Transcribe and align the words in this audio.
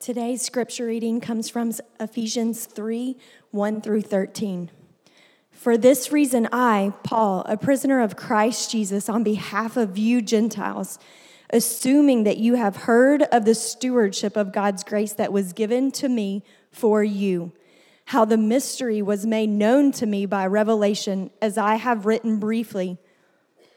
Today's 0.00 0.42
scripture 0.42 0.86
reading 0.86 1.20
comes 1.20 1.48
from 1.48 1.72
Ephesians 1.98 2.66
3 2.66 3.16
1 3.50 3.80
through 3.80 4.02
13. 4.02 4.70
For 5.50 5.76
this 5.76 6.12
reason, 6.12 6.48
I, 6.52 6.92
Paul, 7.02 7.42
a 7.46 7.56
prisoner 7.56 8.00
of 8.00 8.14
Christ 8.14 8.70
Jesus, 8.70 9.08
on 9.08 9.24
behalf 9.24 9.76
of 9.76 9.98
you 9.98 10.22
Gentiles, 10.22 11.00
assuming 11.50 12.22
that 12.22 12.36
you 12.36 12.54
have 12.54 12.76
heard 12.76 13.22
of 13.22 13.44
the 13.44 13.56
stewardship 13.56 14.36
of 14.36 14.52
God's 14.52 14.84
grace 14.84 15.14
that 15.14 15.32
was 15.32 15.52
given 15.52 15.90
to 15.92 16.08
me 16.08 16.44
for 16.70 17.02
you, 17.02 17.50
how 18.04 18.24
the 18.24 18.38
mystery 18.38 19.02
was 19.02 19.26
made 19.26 19.50
known 19.50 19.90
to 19.92 20.06
me 20.06 20.26
by 20.26 20.46
revelation, 20.46 21.32
as 21.42 21.58
I 21.58 21.74
have 21.74 22.06
written 22.06 22.38
briefly. 22.38 22.98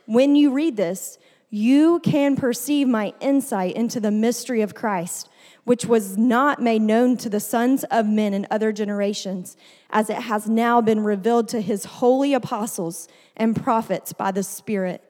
When 0.06 0.36
you 0.36 0.54
read 0.54 0.78
this, 0.78 1.18
you 1.50 2.00
can 2.00 2.36
perceive 2.36 2.88
my 2.88 3.16
insight 3.20 3.76
into 3.76 4.00
the 4.00 4.12
mystery 4.12 4.62
of 4.62 4.76
Christ 4.76 5.28
which 5.64 5.86
was 5.86 6.18
not 6.18 6.62
made 6.62 6.82
known 6.82 7.18
to 7.18 7.30
the 7.30 7.40
sons 7.40 7.84
of 7.86 8.08
men 8.08 8.34
in 8.34 8.48
other 8.50 8.72
generations, 8.72 9.56
as 9.90 10.10
it 10.10 10.18
has 10.18 10.50
now 10.50 10.82
been 10.82 11.04
revealed 11.04 11.48
to 11.48 11.62
his 11.62 11.86
holy 11.86 12.34
apostles 12.34 13.08
and 13.38 13.56
prophets 13.56 14.14
by 14.14 14.32
the 14.32 14.44
Spirit. 14.44 15.04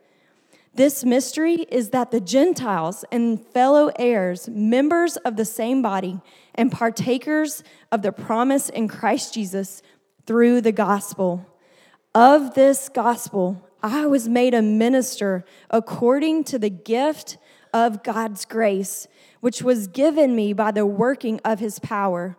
This 0.73 1.03
mystery 1.03 1.65
is 1.69 1.89
that 1.89 2.11
the 2.11 2.21
Gentiles 2.21 3.03
and 3.11 3.45
fellow 3.47 3.91
heirs, 3.99 4.47
members 4.47 5.17
of 5.17 5.35
the 5.35 5.45
same 5.45 5.81
body, 5.81 6.21
and 6.55 6.71
partakers 6.71 7.63
of 7.91 8.01
the 8.01 8.13
promise 8.13 8.69
in 8.69 8.87
Christ 8.87 9.33
Jesus 9.33 9.81
through 10.25 10.61
the 10.61 10.71
gospel. 10.71 11.45
Of 12.15 12.55
this 12.55 12.87
gospel, 12.87 13.67
I 13.83 14.05
was 14.05 14.29
made 14.29 14.53
a 14.53 14.61
minister 14.61 15.43
according 15.69 16.43
to 16.45 16.59
the 16.59 16.69
gift 16.69 17.37
of 17.73 18.03
God's 18.03 18.45
grace 18.45 19.07
which 19.39 19.61
was 19.61 19.87
given 19.87 20.35
me 20.35 20.53
by 20.53 20.71
the 20.71 20.85
working 20.85 21.39
of 21.43 21.59
his 21.59 21.79
power. 21.79 22.37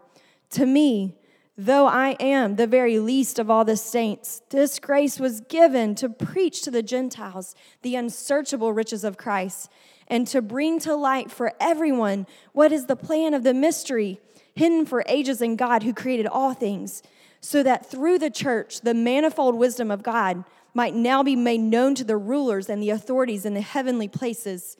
To 0.50 0.66
me, 0.66 1.16
though 1.58 1.86
I 1.86 2.16
am 2.20 2.56
the 2.56 2.66
very 2.66 2.98
least 2.98 3.38
of 3.38 3.50
all 3.50 3.64
the 3.64 3.76
saints, 3.76 4.42
this 4.50 4.78
grace 4.78 5.18
was 5.18 5.40
given 5.40 5.94
to 5.96 6.08
preach 6.08 6.62
to 6.62 6.70
the 6.70 6.82
Gentiles 6.82 7.54
the 7.82 7.96
unsearchable 7.96 8.72
riches 8.72 9.04
of 9.04 9.16
Christ 9.16 9.70
and 10.08 10.26
to 10.28 10.40
bring 10.40 10.78
to 10.80 10.94
light 10.94 11.30
for 11.30 11.52
everyone 11.60 12.26
what 12.52 12.72
is 12.72 12.86
the 12.86 12.96
plan 12.96 13.34
of 13.34 13.42
the 13.42 13.54
mystery 13.54 14.20
hidden 14.54 14.86
for 14.86 15.04
ages 15.06 15.40
in 15.40 15.56
God 15.56 15.82
who 15.82 15.94
created 15.94 16.26
all 16.26 16.54
things, 16.54 17.02
so 17.40 17.62
that 17.62 17.86
through 17.86 18.18
the 18.18 18.30
church 18.30 18.82
the 18.82 18.94
manifold 18.94 19.56
wisdom 19.56 19.90
of 19.90 20.02
God 20.02 20.44
might 20.74 20.94
now 20.94 21.22
be 21.22 21.36
made 21.36 21.60
known 21.60 21.94
to 21.94 22.04
the 22.04 22.16
rulers 22.16 22.68
and 22.68 22.82
the 22.82 22.90
authorities 22.90 23.44
in 23.44 23.54
the 23.54 23.60
heavenly 23.60 24.08
places. 24.08 24.76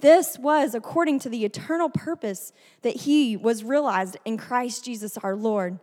This 0.00 0.38
was 0.38 0.74
according 0.74 1.20
to 1.20 1.28
the 1.28 1.44
eternal 1.44 1.88
purpose 1.88 2.52
that 2.82 2.96
he 2.96 3.36
was 3.36 3.64
realized 3.64 4.16
in 4.24 4.36
Christ 4.36 4.84
Jesus 4.84 5.16
our 5.18 5.34
Lord, 5.34 5.78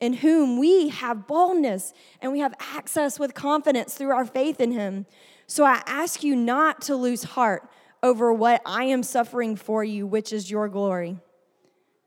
in 0.00 0.14
whom 0.14 0.58
we 0.58 0.88
have 0.88 1.26
boldness 1.26 1.92
and 2.20 2.32
we 2.32 2.40
have 2.40 2.54
access 2.58 3.18
with 3.18 3.34
confidence 3.34 3.94
through 3.94 4.10
our 4.10 4.26
faith 4.26 4.60
in 4.60 4.72
him. 4.72 5.06
So 5.46 5.64
I 5.64 5.82
ask 5.86 6.24
you 6.24 6.34
not 6.34 6.82
to 6.82 6.96
lose 6.96 7.22
heart 7.22 7.68
over 8.02 8.32
what 8.32 8.60
I 8.66 8.84
am 8.84 9.02
suffering 9.02 9.56
for 9.56 9.84
you, 9.84 10.06
which 10.06 10.32
is 10.32 10.50
your 10.50 10.68
glory. 10.68 11.18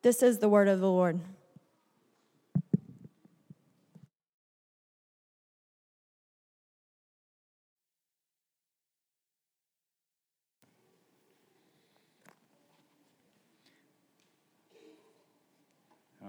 This 0.02 0.22
is 0.22 0.40
the 0.40 0.50
word 0.50 0.68
of 0.68 0.80
the 0.80 0.90
Lord. 0.90 1.22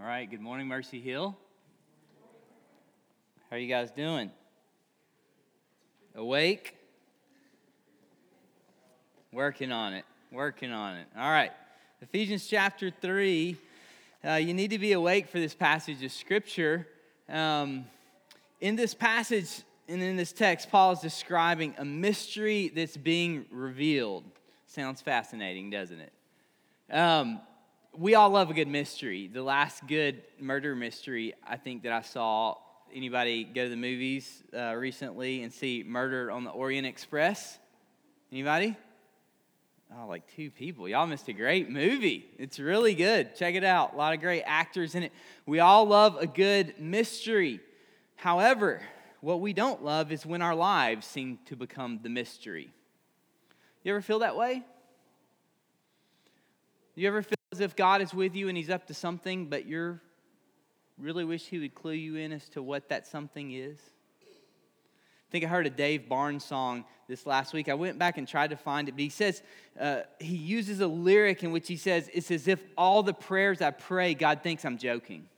Right, 0.09 0.31
good 0.31 0.41
morning, 0.41 0.67
Mercy 0.67 1.03
Hill. 1.03 1.37
How 3.51 3.56
are 3.56 3.59
you 3.59 3.69
guys 3.69 3.91
doing? 3.91 4.31
Awake? 6.15 6.75
Working 9.32 9.71
on 9.71 9.93
it, 9.93 10.06
working 10.32 10.72
on 10.72 10.97
it. 10.97 11.09
All 11.15 11.31
right, 11.31 11.53
Ephesians 12.00 12.47
chapter 12.47 12.91
3. 12.91 13.55
Uh, 14.25 14.32
you 14.37 14.55
need 14.55 14.71
to 14.71 14.78
be 14.78 14.93
awake 14.93 15.28
for 15.28 15.41
this 15.41 15.55
passage 15.55 16.03
of 16.03 16.11
Scripture. 16.11 16.88
Um, 17.28 17.84
in 18.62 18.77
this 18.77 18.94
passage 18.94 19.61
and 19.88 20.03
in 20.03 20.16
this 20.16 20.32
text, 20.32 20.71
Paul 20.71 20.93
is 20.93 21.00
describing 21.00 21.75
a 21.77 21.84
mystery 21.84 22.72
that's 22.75 22.97
being 22.97 23.44
revealed. 23.50 24.25
Sounds 24.69 25.03
fascinating, 25.03 25.69
doesn't 25.69 26.00
it? 26.00 26.12
Um, 26.91 27.43
we 27.98 28.14
all 28.14 28.31
love 28.31 28.48
a 28.48 28.54
good 28.54 28.69
mystery. 28.69 29.26
The 29.26 29.42
last 29.42 29.84
good 29.88 30.22
murder 30.38 30.76
mystery 30.76 31.34
I 31.44 31.56
think 31.56 31.82
that 31.82 31.92
I 31.92 32.03
saw. 32.03 32.54
Anybody 32.94 33.42
go 33.42 33.64
to 33.64 33.69
the 33.69 33.76
movies 33.76 34.44
uh, 34.56 34.75
recently 34.75 35.42
and 35.42 35.53
see 35.53 35.84
Murder 35.86 36.31
on 36.31 36.44
the 36.44 36.50
Orient 36.50 36.87
Express? 36.87 37.58
Anybody? 38.31 38.76
Oh, 39.92 40.06
like 40.06 40.22
two 40.37 40.50
people. 40.50 40.88
Y'all 40.88 41.06
missed 41.06 41.28
a 41.28 41.32
great 41.32 41.70
movie. 41.70 42.31
It's 42.38 42.60
really 42.60 42.94
good. 42.94 43.34
Check 43.34 43.56
it 43.56 43.64
out. 43.64 43.94
A 43.94 43.97
lot 43.97 44.14
of 44.14 44.20
great 44.20 44.42
actors 44.42 44.94
in 44.94 45.03
it. 45.03 45.12
We 45.44 45.58
all 45.58 45.84
love 45.84 46.16
a 46.20 46.26
good 46.26 46.75
mystery. 46.78 47.58
However, 48.14 48.81
what 49.20 49.41
we 49.41 49.53
don't 49.53 49.82
love 49.82 50.12
is 50.12 50.25
when 50.25 50.41
our 50.41 50.54
lives 50.54 51.04
seem 51.04 51.41
to 51.47 51.56
become 51.56 51.98
the 52.03 52.10
mystery. 52.10 52.70
You 53.82 53.92
ever 53.92 54.03
feel 54.03 54.20
that 54.20 54.37
way? 54.37 54.62
You 56.94 57.08
ever 57.08 57.22
feel 57.22 57.38
as 57.53 57.60
if 57.60 57.76
God 57.76 58.03
is 58.03 58.12
with 58.12 58.34
you 58.34 58.48
and 58.48 58.56
He's 58.56 58.70
up 58.70 58.86
to 58.88 58.94
something, 58.94 59.47
but 59.47 59.66
you're 59.66 60.00
really 60.98 61.25
wish 61.25 61.47
He 61.47 61.59
would 61.59 61.75
clue 61.75 61.92
you 61.92 62.16
in 62.16 62.32
as 62.32 62.48
to 62.50 62.62
what 62.62 62.88
that 62.88 63.06
something 63.06 63.53
is? 63.53 63.78
I 64.22 65.31
think 65.31 65.44
I 65.44 65.48
heard 65.48 65.66
a 65.66 65.70
Dave 65.70 66.08
Barnes 66.08 66.42
song 66.42 66.84
this 67.06 67.26
last 67.26 67.53
week. 67.53 67.69
I 67.69 67.75
went 67.75 67.98
back 67.98 68.16
and 68.16 68.26
tried 68.26 68.50
to 68.50 68.56
find 68.56 68.88
it, 68.88 68.92
but 68.92 69.00
he 69.00 69.10
says, 69.10 69.42
uh, 69.78 70.00
he 70.19 70.37
uses 70.37 70.81
a 70.81 70.87
lyric 70.87 71.44
in 71.44 71.53
which 71.53 71.69
he 71.69 71.76
says, 71.76 72.08
It's 72.14 72.31
as 72.31 72.48
if 72.48 72.60
all 72.78 73.03
the 73.03 73.12
prayers 73.12 73.60
I 73.60 73.70
pray, 73.70 74.14
God 74.14 74.42
thinks 74.42 74.64
I'm 74.64 74.78
joking. 74.78 75.28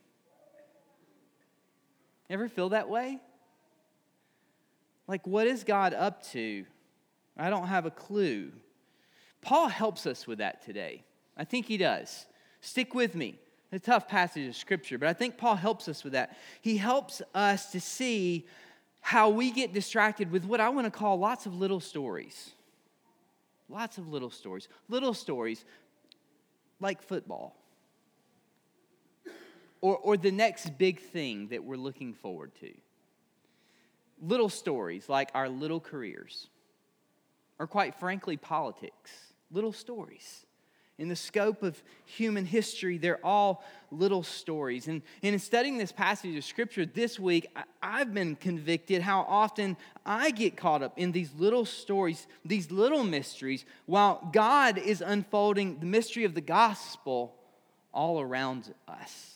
Ever 2.29 2.47
feel 2.47 2.69
that 2.69 2.87
way? 2.87 3.19
Like, 5.07 5.27
what 5.27 5.45
is 5.45 5.65
God 5.65 5.93
up 5.93 6.23
to? 6.27 6.65
I 7.37 7.49
don't 7.49 7.67
have 7.67 7.85
a 7.85 7.91
clue. 7.91 8.53
Paul 9.41 9.67
helps 9.67 10.07
us 10.07 10.25
with 10.25 10.37
that 10.37 10.63
today. 10.63 11.03
I 11.37 11.43
think 11.43 11.65
he 11.65 11.77
does. 11.77 12.25
Stick 12.61 12.93
with 12.93 13.15
me. 13.15 13.39
It's 13.71 13.87
a 13.87 13.91
tough 13.91 14.07
passage 14.07 14.47
of 14.47 14.55
scripture, 14.55 14.97
but 14.97 15.07
I 15.07 15.13
think 15.13 15.37
Paul 15.37 15.55
helps 15.55 15.87
us 15.87 16.03
with 16.03 16.13
that. 16.13 16.37
He 16.61 16.77
helps 16.77 17.21
us 17.33 17.71
to 17.71 17.79
see 17.79 18.45
how 18.99 19.29
we 19.29 19.51
get 19.51 19.73
distracted 19.73 20.31
with 20.31 20.45
what 20.45 20.59
I 20.59 20.69
want 20.69 20.85
to 20.85 20.91
call 20.91 21.17
lots 21.17 21.45
of 21.45 21.55
little 21.55 21.79
stories. 21.79 22.51
Lots 23.69 23.97
of 23.97 24.09
little 24.09 24.29
stories. 24.29 24.67
Little 24.89 25.13
stories 25.13 25.63
like 26.79 27.01
football. 27.01 27.55
Or, 29.79 29.97
or 29.97 30.17
the 30.17 30.31
next 30.31 30.77
big 30.77 30.99
thing 30.99 31.47
that 31.47 31.63
we're 31.63 31.77
looking 31.77 32.13
forward 32.13 32.51
to. 32.59 32.71
Little 34.21 34.49
stories 34.49 35.09
like 35.09 35.31
our 35.33 35.49
little 35.49 35.79
careers. 35.79 36.49
Or, 37.57 37.65
quite 37.65 37.95
frankly, 37.95 38.37
politics. 38.37 39.11
Little 39.49 39.73
stories 39.73 40.45
in 40.97 41.07
the 41.07 41.15
scope 41.15 41.63
of 41.63 41.81
human 42.05 42.45
history, 42.45 42.97
they're 42.97 43.25
all 43.25 43.63
little 43.89 44.21
stories. 44.21 44.87
And, 44.87 45.01
and 45.23 45.33
in 45.33 45.39
studying 45.39 45.77
this 45.77 45.91
passage 45.91 46.35
of 46.35 46.43
scripture 46.43 46.85
this 46.85 47.19
week, 47.19 47.47
I, 47.81 47.99
have 47.99 48.13
been 48.13 48.35
convicted 48.35 49.01
how 49.01 49.21
often 49.21 49.77
I 50.05 50.31
get 50.31 50.55
caught 50.55 50.83
up 50.83 50.93
in 50.97 51.11
these 51.11 51.31
little 51.37 51.65
stories, 51.65 52.27
these 52.45 52.71
little 52.71 53.03
mysteries, 53.03 53.65
while 53.87 54.29
God 54.31 54.77
is 54.77 55.01
unfolding 55.01 55.79
the 55.79 55.87
mystery 55.87 56.23
of 56.23 56.35
the 56.35 56.41
gospel 56.41 57.35
all 57.91 58.21
around 58.21 58.73
us. 58.87 59.35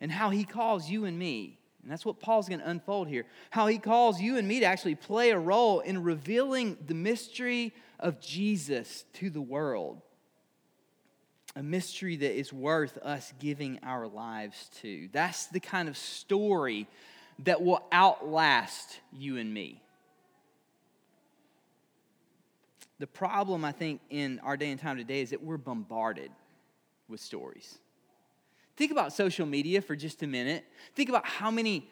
And 0.00 0.10
how 0.10 0.30
he 0.30 0.44
calls 0.44 0.88
you 0.88 1.04
and 1.04 1.18
me, 1.18 1.58
and 1.82 1.92
that's 1.92 2.06
what 2.06 2.18
Paul's 2.18 2.48
going 2.48 2.60
to 2.60 2.68
unfold 2.68 3.08
here, 3.08 3.26
how 3.50 3.66
he 3.66 3.78
calls 3.78 4.20
you 4.20 4.38
and 4.38 4.48
me 4.48 4.60
to 4.60 4.66
actually 4.66 4.94
play 4.94 5.30
a 5.30 5.38
role 5.38 5.80
in 5.80 6.02
revealing 6.02 6.78
the 6.86 6.94
mystery 6.94 7.74
of 8.00 8.20
Jesus 8.20 9.04
to 9.14 9.28
the 9.28 9.42
world 9.42 10.00
a 11.54 11.62
mystery 11.62 12.16
that 12.16 12.38
is 12.38 12.52
worth 12.52 12.96
us 12.98 13.32
giving 13.38 13.78
our 13.82 14.06
lives 14.06 14.70
to. 14.80 15.08
That's 15.12 15.46
the 15.46 15.60
kind 15.60 15.88
of 15.88 15.96
story 15.96 16.88
that 17.40 17.62
will 17.62 17.82
outlast 17.92 19.00
you 19.12 19.36
and 19.36 19.52
me. 19.52 19.82
The 22.98 23.06
problem, 23.06 23.64
I 23.64 23.72
think, 23.72 24.00
in 24.10 24.38
our 24.40 24.56
day 24.56 24.70
and 24.70 24.80
time 24.80 24.96
today 24.96 25.22
is 25.22 25.30
that 25.30 25.42
we're 25.42 25.56
bombarded 25.56 26.30
with 27.08 27.20
stories. 27.20 27.78
Think 28.76 28.92
about 28.92 29.12
social 29.12 29.44
media 29.44 29.82
for 29.82 29.96
just 29.96 30.22
a 30.22 30.26
minute. 30.26 30.64
Think 30.94 31.08
about 31.08 31.26
how 31.26 31.50
many 31.50 31.88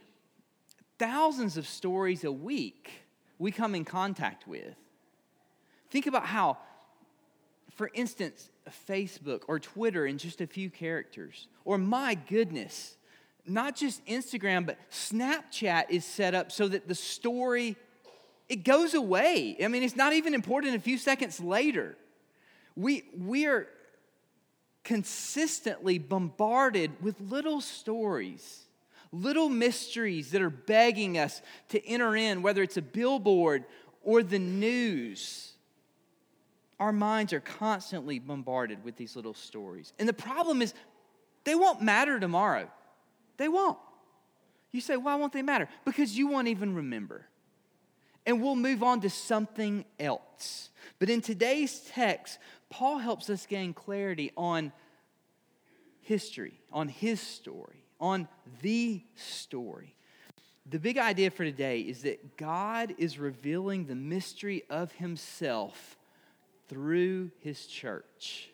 thousands 0.99 1.57
of 1.57 1.67
stories 1.67 2.25
a 2.25 2.33
week 2.33 2.91
we 3.39 3.51
come 3.51 3.75
in 3.75 3.85
contact 3.85 4.47
with. 4.47 4.75
Think 5.91 6.07
about 6.07 6.27
how, 6.27 6.59
for 7.75 7.91
instance, 7.93 8.49
Facebook 8.89 9.43
or 9.49 9.59
Twitter 9.59 10.07
in 10.07 10.19
just 10.19 10.41
a 10.41 10.47
few 10.47 10.71
characters. 10.71 11.49
Or, 11.65 11.79
my 11.79 12.15
goodness, 12.15 12.97
not 13.47 13.77
just 13.77 14.05
Instagram, 14.07 14.67
but 14.67 14.79
Snapchat 14.91 15.91
is 15.91 16.05
set 16.05 16.35
up 16.35 16.53
so 16.53 16.69
that 16.69 16.89
the 16.89 16.95
story 16.95 17.77
it 18.51 18.65
goes 18.65 18.95
away. 18.95 19.57
I 19.63 19.69
mean, 19.69 19.85
it's 19.85 19.95
not 19.95 20.13
even 20.13 20.35
important 20.35 20.75
a 20.75 20.81
few 20.81 20.99
seconds 20.99 21.39
later. 21.39 21.97
We, 22.75 23.05
we 23.17 23.47
are 23.47 23.69
consistently 24.83 25.99
bombarded 26.01 26.91
with 27.01 27.21
little 27.21 27.61
stories, 27.61 28.65
little 29.13 29.49
mysteries 29.49 30.33
that 30.33 30.43
are 30.43 30.51
begging 30.51 31.17
us 31.17 31.41
to 31.69 31.85
enter 31.87 32.17
in, 32.17 32.43
whether 32.43 32.61
it's 32.61 32.77
a 32.77 32.83
billboard 32.83 33.65
or 34.03 34.25
the 34.25 34.41
news. 34.41 35.50
Our 36.81 36.93
minds 36.93 37.35
are 37.35 37.41
constantly 37.41 38.19
bombarded 38.19 38.83
with 38.83 38.97
these 38.97 39.15
little 39.15 39.35
stories. 39.35 39.93
And 39.99 40.09
the 40.09 40.15
problem 40.15 40.63
is, 40.63 40.73
they 41.45 41.55
won't 41.55 41.83
matter 41.83 42.19
tomorrow. 42.19 42.69
They 43.37 43.49
won't. 43.49 43.79
You 44.73 44.81
say, 44.81 44.97
why 44.97 45.15
won't 45.17 45.33
they 45.33 45.43
matter? 45.43 45.69
Because 45.85 46.17
you 46.17 46.27
won't 46.29 46.49
even 46.49 46.75
remember. 46.75 47.27
And 48.25 48.43
we'll 48.43 48.57
move 48.57 48.83
on 48.83 49.01
to 49.03 49.11
something 49.11 49.85
else. 49.99 50.71
But 50.99 51.11
in 51.11 51.21
today's 51.21 51.81
text, 51.93 52.39
Paul 52.71 52.99
helps 52.99 53.29
us 53.29 53.47
gain 53.47 53.75
clarity 53.75 54.33
on 54.37 54.73
history, 56.01 56.61
on 56.73 56.89
his 56.89 57.21
story, 57.21 57.85
on 58.01 58.27
the 58.63 59.03
story. 59.17 59.95
The 60.67 60.79
big 60.79 60.99
idea 60.99 61.31
for 61.31 61.45
today 61.45 61.81
is 61.81 62.03
that 62.03 62.37
God 62.37 62.95
is 62.97 63.19
revealing 63.19 63.87
the 63.87 63.95
mystery 63.95 64.63
of 64.71 64.93
himself 64.93 65.97
through 66.71 67.33
his 67.41 67.67
church. 67.67 68.49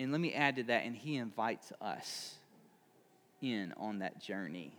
And 0.00 0.10
let 0.10 0.20
me 0.20 0.32
add 0.32 0.56
to 0.56 0.62
that, 0.64 0.84
and 0.84 0.96
he 0.96 1.16
invites 1.16 1.70
us 1.80 2.34
in 3.42 3.74
on 3.76 3.98
that 3.98 4.20
journey. 4.20 4.72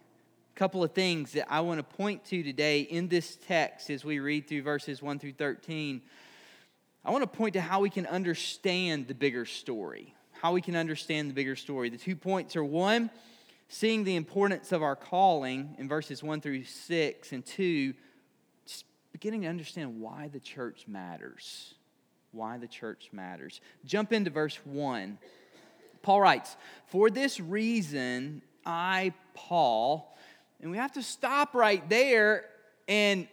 A 0.56 0.60
couple 0.60 0.84
of 0.84 0.92
things 0.92 1.34
that 1.34 1.46
I 1.50 1.62
want 1.62 1.78
to 1.78 1.96
point 1.96 2.26
to 2.26 2.42
today 2.42 2.82
in 2.82 3.08
this 3.08 3.38
text 3.48 3.90
as 3.92 4.04
we 4.04 4.20
read 4.20 4.48
through 4.48 4.64
verses 4.64 5.02
1 5.02 5.20
through 5.20 5.34
13. 5.34 6.02
I 7.06 7.12
want 7.12 7.22
to 7.22 7.38
point 7.38 7.54
to 7.54 7.62
how 7.62 7.80
we 7.82 7.92
can 7.92 8.08
understand 8.08 9.08
the 9.08 9.14
bigger 9.14 9.46
story. 9.46 10.16
How 10.42 10.52
we 10.52 10.62
can 10.62 10.76
understand 10.76 11.30
the 11.30 11.36
bigger 11.36 11.56
story. 11.56 11.90
The 11.90 11.98
two 11.98 12.16
points 12.16 12.56
are 12.56 12.64
one, 12.64 13.12
seeing 13.70 14.04
the 14.04 14.16
importance 14.16 14.72
of 14.72 14.82
our 14.82 14.96
calling 14.96 15.76
in 15.78 15.88
verses 15.88 16.24
1 16.24 16.42
through 16.42 16.64
6, 16.64 17.32
and 17.32 17.46
two, 17.46 17.94
beginning 19.16 19.44
to 19.44 19.48
understand 19.48 20.02
why 20.02 20.30
the 20.34 20.42
church 20.42 20.84
matters. 20.90 21.74
Why 22.34 22.58
the 22.58 22.68
church 22.68 23.08
matters. 23.14 23.62
Jump 23.86 24.12
into 24.12 24.30
verse 24.30 24.60
1. 24.66 25.18
Paul 26.02 26.20
writes, 26.20 26.58
For 26.88 27.10
this 27.10 27.40
reason, 27.40 28.42
I, 28.66 29.14
Paul, 29.34 30.18
and 30.62 30.70
we 30.70 30.76
have 30.76 30.92
to 30.92 31.02
stop 31.02 31.56
right 31.56 31.88
there 31.88 32.44
and 32.90 33.30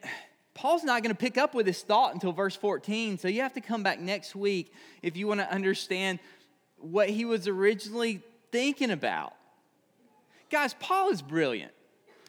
Paul's 0.55 0.85
not 0.85 1.03
going 1.03 1.13
to 1.13 1.19
pick 1.19 1.37
up 1.37 1.53
with 1.53 1.67
his 1.67 1.83
thought 1.83 2.15
until 2.15 2.31
verse 2.31 2.55
14, 2.55 3.19
so 3.19 3.27
you 3.27 3.41
have 3.41 3.55
to 3.55 3.61
come 3.61 3.83
back 3.83 3.99
next 3.99 4.37
week 4.37 4.73
if 5.03 5.17
you 5.17 5.27
want 5.27 5.41
to 5.41 5.53
understand 5.53 6.21
what 6.79 7.11
he 7.11 7.25
was 7.25 7.49
originally 7.49 8.23
thinking 8.53 8.93
about. 8.93 9.35
Guys, 10.49 10.75
Paul 10.79 11.11
is 11.11 11.23
brilliant, 11.23 11.73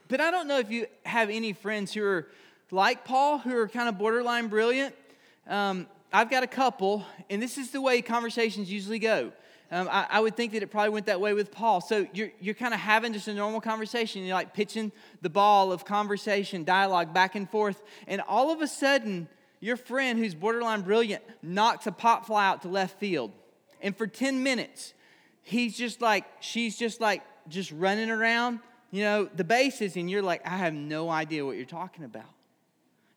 but 0.08 0.20
I 0.20 0.32
don't 0.32 0.48
know 0.48 0.58
if 0.58 0.72
you 0.72 0.88
have 1.06 1.30
any 1.30 1.54
friends 1.54 1.94
who 1.94 2.04
are 2.04 2.28
like 2.74 3.06
Paul, 3.06 3.38
who 3.38 3.56
are 3.56 3.68
kind 3.68 3.88
of 3.88 4.00
borderline 4.00 4.48
brilliant. 4.48 4.96
Um, 5.48 5.86
I've 6.12 6.32
got 6.32 6.42
a 6.42 6.48
couple, 6.48 7.06
and 7.30 7.40
this 7.40 7.60
is 7.60 7.70
the 7.70 7.80
way 7.80 8.02
conversations 8.02 8.72
usually 8.72 8.98
go. 8.98 9.32
Um, 9.72 9.88
I, 9.92 10.08
I, 10.10 10.20
would 10.20 10.36
think 10.36 10.54
that 10.54 10.64
it 10.64 10.72
probably 10.72 10.90
went 10.90 11.06
that 11.06 11.22
way 11.22 11.34
with 11.34 11.52
Paul. 11.52 11.82
So 11.82 12.08
you're, 12.14 12.32
you're 12.40 12.56
kind 12.56 12.74
of 12.74 12.80
having 12.80 13.14
just 13.14 13.28
a 13.28 13.34
normal 13.34 13.62
conversation. 13.62 14.24
You're 14.24 14.36
like 14.36 14.54
pitching 14.56 14.92
the 15.22 15.30
ball 15.30 15.72
of 15.72 15.86
conversation, 15.86 16.64
dialogue 16.64 17.14
back 17.14 17.36
and 17.36 17.50
forth. 17.50 17.82
And 18.08 18.22
all 18.28 18.52
of 18.52 18.62
a 18.62 18.68
sudden, 18.68 19.28
your 19.60 19.78
friend 19.78 20.18
who's 20.18 20.34
borderline 20.34 20.82
brilliant 20.82 21.24
knocks 21.44 21.86
a 21.86 21.92
pop 21.92 22.26
fly 22.26 22.48
out 22.48 22.64
to 22.64 22.70
left 22.70 23.00
field. 23.00 23.32
And 23.82 23.96
for 23.96 24.08
10 24.08 24.42
minutes, 24.42 24.94
he's 25.44 25.78
just 25.78 26.02
like, 26.02 26.26
she's 26.40 26.78
just 26.78 27.02
like, 27.02 27.22
just 27.50 27.72
running 27.72 28.10
around, 28.10 28.60
you 28.90 29.04
know, 29.04 29.30
the 29.36 29.44
bases. 29.44 29.96
And 29.96 30.10
you're 30.10 30.24
like, 30.24 30.46
I 30.46 30.58
have 30.58 30.74
no 30.74 31.10
idea 31.10 31.46
what 31.46 31.56
you're 31.56 31.66
talking 31.66 32.04
about. 32.04 32.26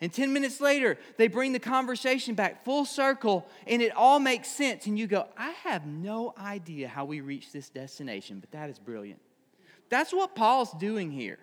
And 0.01 0.13
10 0.13 0.33
minutes 0.33 0.61
later, 0.61 0.99
they 1.17 1.27
bring 1.27 1.53
the 1.53 1.59
conversation 1.59 2.35
back 2.35 2.65
full 2.65 2.85
circle 2.85 3.47
and 3.67 3.81
it 3.81 3.95
all 3.97 4.19
makes 4.19 4.49
sense. 4.49 4.87
And 4.87 4.99
you 4.99 5.07
go, 5.07 5.27
I 5.39 5.51
have 5.65 5.87
no 5.87 6.35
idea 6.39 6.87
how 6.89 7.07
we 7.07 7.21
reach 7.21 7.51
this 7.51 7.71
destination, 7.71 8.41
but 8.41 8.51
that 8.51 8.69
is 8.69 8.79
brilliant. 8.79 9.21
That's 9.89 10.13
what 10.13 10.35
Paul's 10.35 10.73
doing 10.73 11.11
here. 11.11 11.39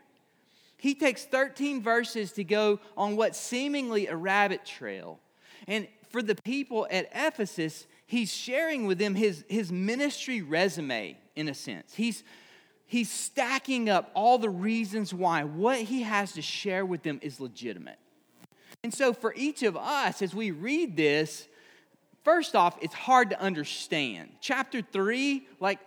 He 0.77 0.93
takes 0.93 1.25
13 1.25 1.81
verses 1.81 2.33
to 2.33 2.43
go 2.43 2.79
on 2.97 3.15
what's 3.15 3.39
seemingly 3.39 4.07
a 4.07 4.15
rabbit 4.15 4.65
trail. 4.65 5.19
And 5.67 5.87
for 6.09 6.21
the 6.21 6.35
people 6.35 6.85
at 6.91 7.09
Ephesus, 7.15 7.87
he's 8.05 8.31
sharing 8.31 8.85
with 8.85 8.99
them 8.99 9.15
his, 9.15 9.45
his 9.47 9.71
ministry 9.71 10.41
resume, 10.41 11.17
in 11.35 11.47
a 11.47 11.53
sense. 11.53 11.95
He's, 11.95 12.23
he's 12.85 13.09
stacking 13.09 13.89
up 13.89 14.11
all 14.13 14.37
the 14.37 14.49
reasons 14.49 15.13
why 15.13 15.45
what 15.45 15.79
he 15.79 16.03
has 16.03 16.33
to 16.33 16.41
share 16.41 16.85
with 16.85 17.01
them 17.01 17.17
is 17.23 17.39
legitimate. 17.39 17.97
And 18.83 18.93
so, 18.93 19.13
for 19.13 19.33
each 19.35 19.63
of 19.63 19.77
us, 19.77 20.21
as 20.21 20.35
we 20.35 20.51
read 20.51 20.97
this, 20.97 21.47
first 22.23 22.55
off, 22.55 22.77
it's 22.81 22.93
hard 22.93 23.29
to 23.29 23.39
understand. 23.39 24.29
Chapter 24.41 24.81
three, 24.81 25.47
like 25.59 25.79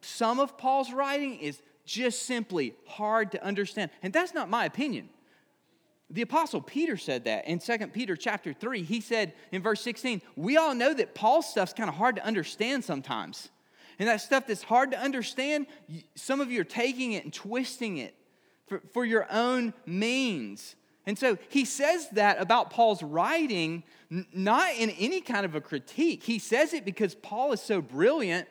some 0.00 0.38
of 0.38 0.56
Paul's 0.56 0.92
writing, 0.92 1.38
is 1.40 1.60
just 1.84 2.22
simply 2.22 2.74
hard 2.86 3.32
to 3.32 3.44
understand. 3.44 3.90
And 4.02 4.12
that's 4.12 4.34
not 4.34 4.48
my 4.48 4.64
opinion. 4.66 5.08
The 6.10 6.22
apostle 6.22 6.60
Peter 6.60 6.96
said 6.96 7.24
that 7.24 7.46
in 7.48 7.58
2 7.58 7.88
Peter 7.88 8.14
chapter 8.14 8.52
3. 8.52 8.82
He 8.82 9.00
said 9.00 9.32
in 9.50 9.62
verse 9.62 9.80
16, 9.80 10.22
we 10.36 10.56
all 10.56 10.74
know 10.74 10.94
that 10.94 11.14
Paul's 11.14 11.48
stuff's 11.48 11.72
kind 11.72 11.88
of 11.88 11.96
hard 11.96 12.16
to 12.16 12.24
understand 12.24 12.84
sometimes. 12.84 13.50
And 13.98 14.08
that 14.08 14.20
stuff 14.20 14.46
that's 14.46 14.62
hard 14.62 14.92
to 14.92 14.98
understand, 14.98 15.66
some 16.14 16.40
of 16.40 16.50
you 16.50 16.60
are 16.60 16.64
taking 16.64 17.12
it 17.12 17.24
and 17.24 17.32
twisting 17.32 17.98
it 17.98 18.14
for, 18.66 18.82
for 18.92 19.04
your 19.04 19.26
own 19.30 19.72
means. 19.86 20.76
And 21.06 21.18
so 21.18 21.36
he 21.48 21.64
says 21.64 22.08
that 22.10 22.40
about 22.40 22.70
Paul's 22.70 23.02
writing, 23.02 23.82
not 24.32 24.74
in 24.74 24.90
any 24.90 25.20
kind 25.20 25.44
of 25.44 25.54
a 25.54 25.60
critique. 25.60 26.22
He 26.22 26.38
says 26.38 26.72
it 26.72 26.84
because 26.84 27.14
Paul 27.14 27.52
is 27.52 27.60
so 27.60 27.80
brilliant, 27.82 28.48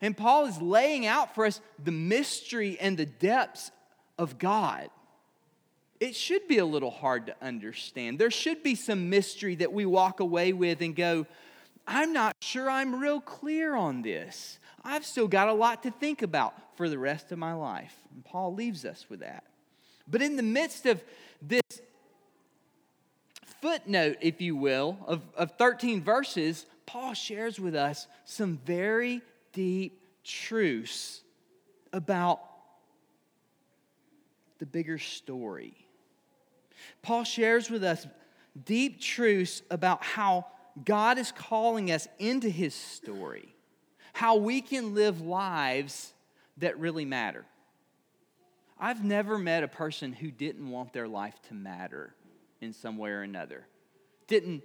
and 0.00 0.16
Paul 0.16 0.46
is 0.46 0.60
laying 0.62 1.06
out 1.06 1.34
for 1.34 1.44
us 1.44 1.60
the 1.82 1.90
mystery 1.90 2.78
and 2.80 2.96
the 2.96 3.06
depths 3.06 3.70
of 4.18 4.38
God. 4.38 4.90
It 5.98 6.14
should 6.14 6.46
be 6.46 6.58
a 6.58 6.64
little 6.64 6.92
hard 6.92 7.26
to 7.26 7.34
understand. 7.42 8.20
There 8.20 8.30
should 8.30 8.62
be 8.62 8.76
some 8.76 9.10
mystery 9.10 9.56
that 9.56 9.72
we 9.72 9.84
walk 9.84 10.20
away 10.20 10.52
with 10.52 10.80
and 10.80 10.94
go, 10.94 11.26
I'm 11.86 12.12
not 12.12 12.36
sure 12.40 12.70
I'm 12.70 13.00
real 13.00 13.20
clear 13.20 13.74
on 13.74 14.02
this. 14.02 14.60
I've 14.84 15.04
still 15.04 15.26
got 15.26 15.48
a 15.48 15.52
lot 15.52 15.82
to 15.82 15.90
think 15.90 16.22
about 16.22 16.54
for 16.76 16.88
the 16.88 16.98
rest 16.98 17.32
of 17.32 17.38
my 17.38 17.54
life. 17.54 17.94
And 18.14 18.24
Paul 18.24 18.54
leaves 18.54 18.84
us 18.84 19.06
with 19.08 19.20
that. 19.20 19.42
But 20.06 20.22
in 20.22 20.36
the 20.36 20.42
midst 20.42 20.86
of 20.86 21.02
this 21.42 21.62
footnote, 23.60 24.18
if 24.20 24.40
you 24.40 24.56
will, 24.56 24.98
of, 25.06 25.22
of 25.36 25.52
13 25.58 26.02
verses, 26.02 26.66
Paul 26.86 27.14
shares 27.14 27.60
with 27.60 27.74
us 27.74 28.06
some 28.24 28.58
very 28.64 29.22
deep 29.52 30.00
truths 30.24 31.22
about 31.92 32.40
the 34.58 34.66
bigger 34.66 34.98
story. 34.98 35.74
Paul 37.02 37.24
shares 37.24 37.70
with 37.70 37.84
us 37.84 38.06
deep 38.64 39.00
truths 39.00 39.62
about 39.70 40.02
how 40.02 40.46
God 40.84 41.18
is 41.18 41.32
calling 41.32 41.90
us 41.90 42.08
into 42.18 42.48
his 42.48 42.74
story, 42.74 43.54
how 44.12 44.36
we 44.36 44.60
can 44.60 44.94
live 44.94 45.20
lives 45.20 46.12
that 46.58 46.78
really 46.78 47.04
matter. 47.04 47.44
I've 48.78 49.04
never 49.04 49.38
met 49.38 49.64
a 49.64 49.68
person 49.68 50.12
who 50.12 50.30
didn't 50.30 50.70
want 50.70 50.92
their 50.92 51.08
life 51.08 51.34
to 51.48 51.54
matter 51.54 52.14
in 52.60 52.72
some 52.72 52.96
way 52.98 53.10
or 53.10 53.22
another. 53.22 53.66
Didn't 54.26 54.62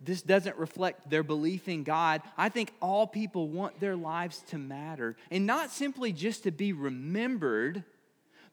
this 0.00 0.22
doesn't 0.22 0.56
reflect 0.56 1.08
their 1.08 1.22
belief 1.22 1.68
in 1.68 1.82
God. 1.82 2.22
I 2.36 2.48
think 2.48 2.72
all 2.82 3.06
people 3.06 3.48
want 3.48 3.80
their 3.80 3.96
lives 3.96 4.42
to 4.48 4.58
matter 4.58 5.16
and 5.30 5.46
not 5.46 5.70
simply 5.70 6.12
just 6.12 6.42
to 6.42 6.50
be 6.50 6.72
remembered, 6.72 7.84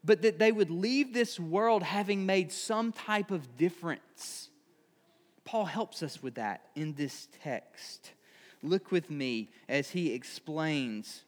but 0.03 0.21
that 0.21 0.39
they 0.39 0.51
would 0.51 0.69
leave 0.69 1.13
this 1.13 1.39
world 1.39 1.83
having 1.83 2.25
made 2.25 2.51
some 2.51 2.91
type 2.91 3.31
of 3.31 3.57
difference. 3.57 4.49
Paul 5.43 5.65
helps 5.65 6.03
us 6.03 6.23
with 6.23 6.35
that 6.35 6.61
in 6.75 6.93
this 6.93 7.27
text. 7.43 8.11
Look 8.63 8.91
with 8.91 9.09
me 9.09 9.49
as 9.67 9.89
he 9.89 10.13
explains 10.13 11.23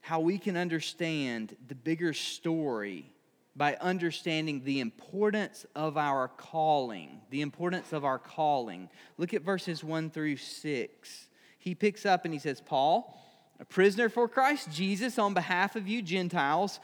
how 0.00 0.20
we 0.20 0.38
can 0.38 0.56
understand 0.56 1.56
the 1.68 1.74
bigger 1.74 2.12
story 2.12 3.12
by 3.56 3.76
understanding 3.80 4.62
the 4.64 4.80
importance 4.80 5.64
of 5.74 5.96
our 5.96 6.28
calling. 6.28 7.20
The 7.30 7.40
importance 7.40 7.92
of 7.92 8.04
our 8.04 8.18
calling. 8.18 8.90
Look 9.16 9.32
at 9.32 9.42
verses 9.42 9.82
1 9.82 10.10
through 10.10 10.36
6. 10.36 11.28
he 11.58 11.74
picks 11.74 12.06
up 12.06 12.24
and 12.24 12.34
he 12.34 12.38
says, 12.38 12.60
Paul, 12.60 13.18
a 13.58 13.64
prisoner 13.64 14.08
for 14.08 14.28
Christ 14.28 14.70
Jesus 14.70 15.18
on 15.18 15.34
behalf 15.34 15.74
of 15.74 15.88
you 15.88 16.02
Gentiles, 16.02 16.78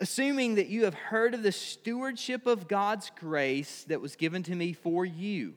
assuming 0.00 0.54
that 0.54 0.68
you 0.68 0.84
have 0.84 0.94
heard 0.94 1.34
of 1.34 1.42
the 1.42 1.52
stewardship 1.52 2.46
of 2.46 2.68
God's 2.68 3.10
grace 3.14 3.84
that 3.88 4.00
was 4.00 4.16
given 4.16 4.42
to 4.44 4.54
me 4.54 4.72
for 4.72 5.04
you, 5.04 5.54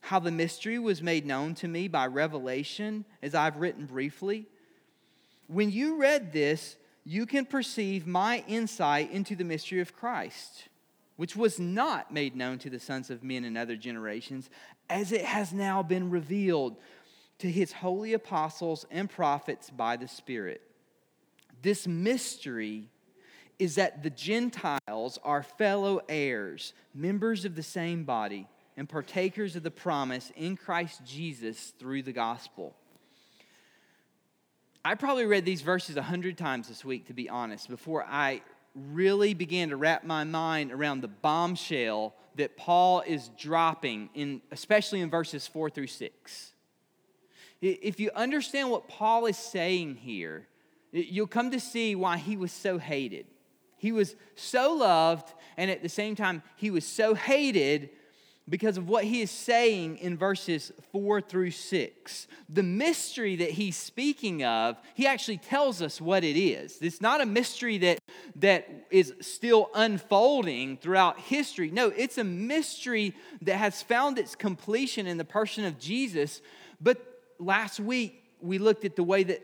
how 0.00 0.18
the 0.18 0.30
mystery 0.30 0.78
was 0.78 1.02
made 1.02 1.24
known 1.24 1.54
to 1.56 1.68
me 1.68 1.88
by 1.88 2.06
revelation, 2.06 3.04
as 3.22 3.34
I've 3.34 3.58
written 3.58 3.86
briefly. 3.86 4.46
When 5.46 5.70
you 5.70 5.96
read 5.96 6.32
this, 6.32 6.76
you 7.04 7.26
can 7.26 7.44
perceive 7.44 8.06
my 8.06 8.42
insight 8.48 9.10
into 9.10 9.36
the 9.36 9.44
mystery 9.44 9.80
of 9.80 9.94
Christ, 9.94 10.68
which 11.16 11.36
was 11.36 11.60
not 11.60 12.12
made 12.12 12.34
known 12.34 12.58
to 12.60 12.70
the 12.70 12.80
sons 12.80 13.10
of 13.10 13.22
men 13.22 13.44
in 13.44 13.56
other 13.56 13.76
generations, 13.76 14.48
as 14.88 15.12
it 15.12 15.24
has 15.24 15.52
now 15.52 15.82
been 15.82 16.10
revealed 16.10 16.76
to 17.38 17.50
his 17.50 17.72
holy 17.72 18.14
apostles 18.14 18.86
and 18.90 19.10
prophets 19.10 19.68
by 19.70 19.96
the 19.96 20.08
Spirit. 20.08 20.62
This 21.62 21.86
mystery 21.86 22.88
is 23.58 23.74
that 23.76 24.02
the 24.02 24.10
Gentiles 24.10 25.18
are 25.22 25.42
fellow 25.42 26.00
heirs, 26.08 26.72
members 26.94 27.44
of 27.44 27.54
the 27.54 27.62
same 27.62 28.04
body, 28.04 28.48
and 28.76 28.88
partakers 28.88 29.56
of 29.56 29.62
the 29.62 29.70
promise 29.70 30.32
in 30.36 30.56
Christ 30.56 31.02
Jesus 31.04 31.72
through 31.78 32.02
the 32.02 32.12
gospel. 32.12 32.74
I 34.86 34.94
probably 34.96 35.24
read 35.24 35.46
these 35.46 35.62
verses 35.62 35.96
a 35.96 36.02
hundred 36.02 36.36
times 36.36 36.68
this 36.68 36.84
week, 36.84 37.06
to 37.06 37.14
be 37.14 37.30
honest, 37.30 37.70
before 37.70 38.04
I 38.04 38.42
really 38.74 39.32
began 39.32 39.70
to 39.70 39.76
wrap 39.76 40.04
my 40.04 40.24
mind 40.24 40.72
around 40.72 41.00
the 41.00 41.08
bombshell 41.08 42.14
that 42.34 42.58
Paul 42.58 43.02
is 43.06 43.30
dropping, 43.38 44.10
in, 44.14 44.42
especially 44.50 45.00
in 45.00 45.08
verses 45.08 45.46
four 45.46 45.70
through 45.70 45.86
six. 45.86 46.52
If 47.62 47.98
you 47.98 48.10
understand 48.14 48.70
what 48.70 48.86
Paul 48.86 49.24
is 49.24 49.38
saying 49.38 49.94
here, 49.94 50.48
you'll 50.92 51.28
come 51.28 51.50
to 51.52 51.60
see 51.60 51.94
why 51.94 52.18
he 52.18 52.36
was 52.36 52.52
so 52.52 52.76
hated. 52.76 53.24
He 53.78 53.90
was 53.90 54.16
so 54.34 54.74
loved, 54.74 55.32
and 55.56 55.70
at 55.70 55.82
the 55.82 55.88
same 55.88 56.14
time, 56.14 56.42
he 56.56 56.70
was 56.70 56.84
so 56.84 57.14
hated 57.14 57.88
because 58.48 58.76
of 58.76 58.88
what 58.88 59.04
he 59.04 59.22
is 59.22 59.30
saying 59.30 59.96
in 59.98 60.18
verses 60.18 60.70
4 60.92 61.22
through 61.22 61.50
6. 61.50 62.26
The 62.50 62.62
mystery 62.62 63.36
that 63.36 63.52
he's 63.52 63.76
speaking 63.76 64.44
of, 64.44 64.76
he 64.94 65.06
actually 65.06 65.38
tells 65.38 65.80
us 65.80 65.98
what 66.00 66.24
it 66.24 66.36
is. 66.36 66.78
It's 66.82 67.00
not 67.00 67.22
a 67.22 67.26
mystery 67.26 67.78
that, 67.78 68.00
that 68.36 68.68
is 68.90 69.14
still 69.20 69.70
unfolding 69.74 70.76
throughout 70.76 71.18
history. 71.20 71.70
No, 71.70 71.88
it's 71.88 72.18
a 72.18 72.24
mystery 72.24 73.14
that 73.42 73.56
has 73.56 73.82
found 73.82 74.18
its 74.18 74.34
completion 74.34 75.06
in 75.06 75.16
the 75.16 75.24
person 75.24 75.64
of 75.64 75.78
Jesus. 75.78 76.42
But 76.82 77.00
last 77.38 77.80
week, 77.80 78.22
we 78.42 78.58
looked 78.58 78.84
at 78.84 78.94
the 78.94 79.04
way 79.04 79.22
that 79.24 79.42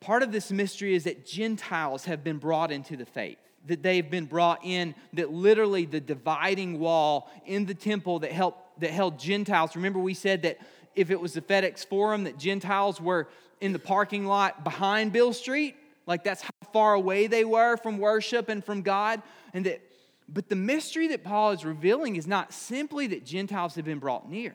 part 0.00 0.22
of 0.22 0.32
this 0.32 0.50
mystery 0.50 0.94
is 0.94 1.04
that 1.04 1.26
Gentiles 1.26 2.06
have 2.06 2.24
been 2.24 2.38
brought 2.38 2.72
into 2.72 2.96
the 2.96 3.04
faith 3.04 3.36
that 3.66 3.82
they've 3.82 4.10
been 4.10 4.24
brought 4.24 4.64
in, 4.64 4.94
that 5.12 5.32
literally 5.32 5.84
the 5.84 6.00
dividing 6.00 6.78
wall 6.78 7.30
in 7.46 7.66
the 7.66 7.74
temple 7.74 8.20
that, 8.20 8.32
helped, 8.32 8.80
that 8.80 8.90
held 8.90 9.18
Gentiles. 9.18 9.76
Remember, 9.76 9.98
we 9.98 10.14
said 10.14 10.42
that 10.42 10.58
if 10.94 11.10
it 11.10 11.20
was 11.20 11.34
the 11.34 11.42
FedEx 11.42 11.86
Forum, 11.86 12.24
that 12.24 12.38
Gentiles 12.38 13.00
were 13.00 13.28
in 13.60 13.72
the 13.72 13.78
parking 13.78 14.26
lot 14.26 14.64
behind 14.64 15.12
Beale 15.12 15.32
Street. 15.32 15.76
Like 16.06 16.24
that's 16.24 16.42
how 16.42 16.50
far 16.72 16.94
away 16.94 17.26
they 17.26 17.44
were 17.44 17.76
from 17.76 17.98
worship 17.98 18.48
and 18.48 18.64
from 18.64 18.82
God. 18.82 19.22
And 19.52 19.66
that, 19.66 19.82
but 20.28 20.48
the 20.48 20.56
mystery 20.56 21.08
that 21.08 21.24
Paul 21.24 21.50
is 21.52 21.64
revealing 21.64 22.16
is 22.16 22.26
not 22.26 22.52
simply 22.52 23.08
that 23.08 23.24
Gentiles 23.24 23.74
have 23.74 23.84
been 23.84 23.98
brought 23.98 24.30
near, 24.30 24.54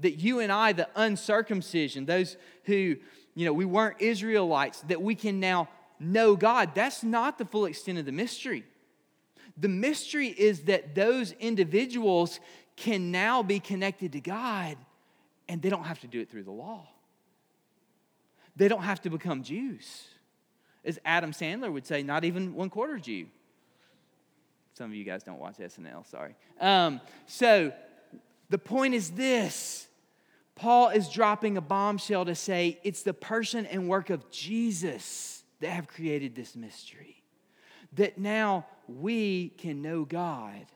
that 0.00 0.12
you 0.12 0.40
and 0.40 0.50
I, 0.50 0.72
the 0.72 0.88
uncircumcision, 0.96 2.06
those 2.06 2.36
who, 2.64 2.96
you 3.34 3.46
know, 3.46 3.52
we 3.52 3.64
weren't 3.64 4.00
Israelites, 4.00 4.80
that 4.82 5.00
we 5.00 5.14
can 5.14 5.40
now 5.40 5.68
know 6.02 6.36
God. 6.36 6.74
That's 6.74 7.02
not 7.02 7.38
the 7.38 7.44
full 7.44 7.66
extent 7.66 7.98
of 7.98 8.06
the 8.06 8.12
mystery. 8.12 8.64
The 9.56 9.68
mystery 9.68 10.28
is 10.28 10.62
that 10.62 10.94
those 10.94 11.32
individuals 11.32 12.40
can 12.76 13.10
now 13.10 13.42
be 13.42 13.60
connected 13.60 14.12
to 14.12 14.20
God 14.20 14.76
and 15.48 15.60
they 15.60 15.68
don't 15.68 15.84
have 15.84 16.00
to 16.00 16.06
do 16.06 16.20
it 16.20 16.30
through 16.30 16.44
the 16.44 16.52
law. 16.52 16.88
They 18.56 18.68
don't 18.68 18.82
have 18.82 19.00
to 19.02 19.10
become 19.10 19.42
Jews. 19.42 20.04
As 20.84 20.98
Adam 21.04 21.32
Sandler 21.32 21.72
would 21.72 21.86
say, 21.86 22.02
not 22.02 22.24
even 22.24 22.54
one 22.54 22.70
quarter 22.70 22.98
Jew. 22.98 23.26
Some 24.74 24.90
of 24.90 24.96
you 24.96 25.04
guys 25.04 25.22
don't 25.22 25.38
watch 25.38 25.58
SNL, 25.58 26.06
sorry. 26.06 26.34
Um, 26.60 27.00
so 27.26 27.72
the 28.48 28.58
point 28.58 28.94
is 28.94 29.10
this 29.10 29.86
Paul 30.54 30.88
is 30.88 31.08
dropping 31.08 31.56
a 31.56 31.60
bombshell 31.60 32.24
to 32.26 32.34
say 32.34 32.78
it's 32.82 33.02
the 33.02 33.14
person 33.14 33.66
and 33.66 33.88
work 33.88 34.10
of 34.10 34.30
Jesus 34.30 35.41
that 35.62 35.70
have 35.70 35.88
created 35.88 36.36
this 36.36 36.54
mystery. 36.54 37.22
That 37.94 38.18
now 38.18 38.66
we 38.86 39.48
can 39.50 39.82
know 39.82 40.04
God. 40.04 40.66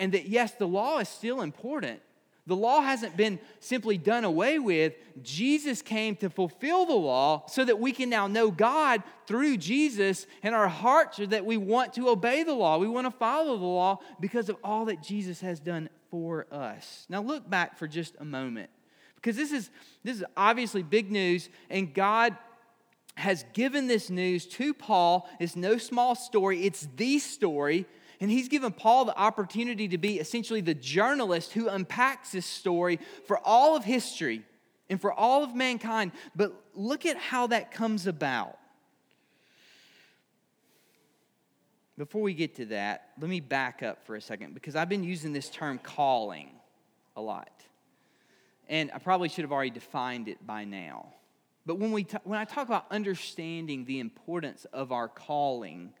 And 0.00 0.12
that, 0.12 0.26
yes, 0.26 0.52
the 0.52 0.66
law 0.66 0.98
is 0.98 1.08
still 1.08 1.40
important. 1.40 2.00
The 2.46 2.56
law 2.56 2.80
hasn't 2.80 3.16
been 3.16 3.40
simply 3.58 3.98
done 3.98 4.24
away 4.24 4.58
with. 4.58 4.94
Jesus 5.22 5.82
came 5.82 6.14
to 6.16 6.30
fulfill 6.30 6.86
the 6.86 6.94
law 6.94 7.44
so 7.48 7.64
that 7.64 7.80
we 7.80 7.90
can 7.90 8.08
now 8.08 8.28
know 8.28 8.50
God 8.52 9.02
through 9.26 9.56
Jesus, 9.56 10.26
and 10.44 10.54
our 10.54 10.68
hearts 10.68 11.18
are 11.18 11.26
that 11.26 11.44
we 11.44 11.56
want 11.56 11.94
to 11.94 12.08
obey 12.08 12.44
the 12.44 12.54
law. 12.54 12.78
We 12.78 12.86
want 12.86 13.06
to 13.06 13.10
follow 13.10 13.58
the 13.58 13.64
law 13.64 13.98
because 14.20 14.48
of 14.48 14.56
all 14.62 14.84
that 14.84 15.02
Jesus 15.02 15.40
has 15.40 15.58
done 15.58 15.88
for 16.08 16.46
us. 16.52 17.06
Now, 17.08 17.20
look 17.20 17.50
back 17.50 17.78
for 17.78 17.88
just 17.88 18.14
a 18.20 18.24
moment 18.24 18.70
because 19.16 19.34
this 19.34 19.50
is, 19.50 19.70
this 20.04 20.18
is 20.18 20.24
obviously 20.36 20.84
big 20.84 21.10
news, 21.10 21.48
and 21.68 21.92
God 21.92 22.36
has 23.16 23.44
given 23.54 23.86
this 23.86 24.10
news 24.10 24.46
to 24.46 24.72
Paul. 24.72 25.28
It's 25.40 25.56
no 25.56 25.78
small 25.78 26.14
story, 26.14 26.64
it's 26.64 26.86
the 26.96 27.18
story. 27.18 27.86
And 28.20 28.30
he's 28.30 28.48
given 28.48 28.72
Paul 28.72 29.04
the 29.04 29.18
opportunity 29.18 29.88
to 29.88 29.98
be 29.98 30.18
essentially 30.18 30.62
the 30.62 30.74
journalist 30.74 31.52
who 31.52 31.68
unpacks 31.68 32.32
this 32.32 32.46
story 32.46 32.98
for 33.26 33.38
all 33.44 33.76
of 33.76 33.84
history 33.84 34.42
and 34.88 34.98
for 35.00 35.12
all 35.12 35.44
of 35.44 35.54
mankind. 35.54 36.12
But 36.34 36.54
look 36.74 37.04
at 37.04 37.18
how 37.18 37.48
that 37.48 37.72
comes 37.72 38.06
about. 38.06 38.58
Before 41.98 42.22
we 42.22 42.34
get 42.34 42.56
to 42.56 42.66
that, 42.66 43.10
let 43.20 43.28
me 43.28 43.40
back 43.40 43.82
up 43.82 44.06
for 44.06 44.16
a 44.16 44.20
second 44.20 44.54
because 44.54 44.76
I've 44.76 44.88
been 44.88 45.04
using 45.04 45.32
this 45.32 45.48
term 45.48 45.78
calling 45.78 46.50
a 47.16 47.22
lot. 47.22 47.50
And 48.68 48.90
I 48.94 48.98
probably 48.98 49.28
should 49.28 49.42
have 49.42 49.52
already 49.52 49.70
defined 49.70 50.28
it 50.28 50.46
by 50.46 50.64
now. 50.64 51.14
But 51.66 51.80
when, 51.80 51.90
we 51.90 52.04
t- 52.04 52.16
when 52.22 52.38
I 52.38 52.44
talk 52.44 52.68
about 52.68 52.86
understanding 52.90 53.84
the 53.84 53.98
importance 53.98 54.64
of 54.72 54.92
our 54.92 55.08
calling, 55.08 55.92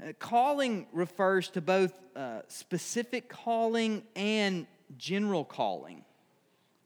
uh, 0.00 0.12
calling 0.18 0.86
refers 0.92 1.48
to 1.50 1.60
both 1.60 1.92
uh, 2.14 2.42
specific 2.46 3.28
calling 3.28 4.04
and 4.14 4.66
general 4.96 5.44
calling 5.44 6.04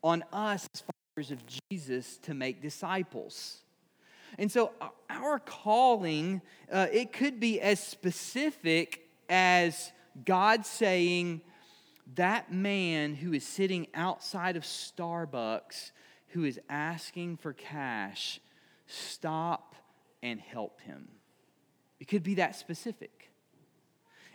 on 0.03 0.25
us 0.33 0.67
as 0.73 0.83
followers 0.83 1.31
of 1.31 1.43
Jesus 1.71 2.17
to 2.19 2.33
make 2.33 2.63
disciples. 2.63 3.59
And 4.39 4.51
so 4.51 4.73
uh, 4.81 4.89
our 5.11 5.39
calling, 5.39 6.41
uh, 6.73 6.87
it 6.91 7.13
could 7.13 7.39
be 7.39 7.61
as 7.61 7.81
specific 7.81 9.09
as 9.29 9.93
God 10.25 10.65
saying, 10.65 11.43
that 12.15 12.53
man 12.53 13.15
who 13.15 13.33
is 13.33 13.45
sitting 13.45 13.89
outside 13.95 14.57
of 14.57 14.63
Starbucks 14.63 15.91
who 16.37 16.45
is 16.45 16.61
asking 16.69 17.38
for 17.38 17.55
cash, 17.55 18.40
stop 18.87 19.75
and 20.23 20.38
help 20.38 20.83
him. 20.83 21.09
It 21.99 22.09
could 22.09 22.23
be 22.23 22.35
that 22.35 22.55
specific. 22.55 23.31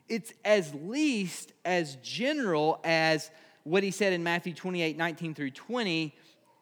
It's 0.10 0.34
as 0.43 0.74
least 0.74 1.53
as 1.63 1.98
general 1.98 2.79
as 2.84 3.29
what 3.63 3.84
he 3.84 3.91
said 3.91 4.13
in 4.13 4.24
Matthew 4.24 4.55
28 4.55 4.98
19 4.98 5.36
through 5.36 5.51
20. 5.51 6.15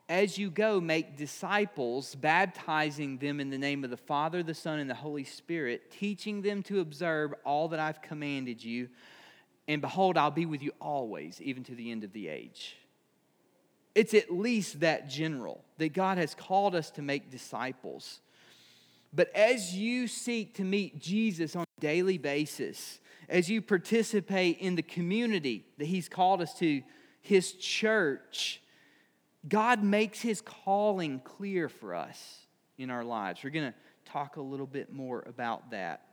As 0.09 0.37
you 0.37 0.51
go, 0.51 0.81
make 0.81 1.15
disciples, 1.15 2.15
baptizing 2.15 3.17
them 3.19 3.39
in 3.39 3.49
the 3.49 3.57
name 3.57 3.85
of 3.85 3.91
the 3.91 3.97
Father, 3.97 4.43
the 4.43 4.53
Son, 4.53 4.79
and 4.79 4.89
the 4.89 4.95
Holy 4.95 5.23
Spirit, 5.23 5.89
teaching 5.89 6.41
them 6.41 6.63
to 6.63 6.81
observe 6.81 7.33
all 7.45 7.69
that 7.69 7.79
I've 7.79 8.01
commanded 8.01 8.61
you. 8.61 8.89
And 9.69 9.81
behold, 9.81 10.17
I'll 10.17 10.31
be 10.31 10.45
with 10.45 10.61
you 10.61 10.73
always, 10.81 11.39
even 11.41 11.63
to 11.63 11.75
the 11.75 11.91
end 11.91 12.03
of 12.03 12.11
the 12.11 12.27
age. 12.27 12.75
It's 13.95 14.13
at 14.13 14.31
least 14.31 14.81
that 14.81 15.09
general 15.09 15.63
that 15.77 15.93
God 15.93 16.17
has 16.17 16.35
called 16.35 16.75
us 16.75 16.91
to 16.91 17.01
make 17.01 17.31
disciples. 17.31 18.19
But 19.13 19.33
as 19.35 19.75
you 19.75 20.07
seek 20.07 20.55
to 20.55 20.63
meet 20.63 20.99
Jesus 20.99 21.55
on 21.55 21.63
a 21.63 21.81
daily 21.81 22.17
basis, 22.17 22.99
as 23.27 23.49
you 23.49 23.61
participate 23.61 24.59
in 24.59 24.75
the 24.75 24.83
community 24.83 25.65
that 25.77 25.85
He's 25.85 26.09
called 26.09 26.41
us 26.41 26.53
to, 26.59 26.81
His 27.21 27.53
church, 27.53 28.61
God 29.47 29.83
makes 29.83 30.21
His 30.21 30.41
calling 30.41 31.19
clear 31.19 31.69
for 31.69 31.95
us 31.95 32.45
in 32.77 32.89
our 32.89 33.03
lives. 33.03 33.43
We're 33.43 33.49
going 33.49 33.71
to 33.71 34.11
talk 34.11 34.37
a 34.37 34.41
little 34.41 34.67
bit 34.67 34.93
more 34.93 35.23
about 35.27 35.71
that. 35.71 36.08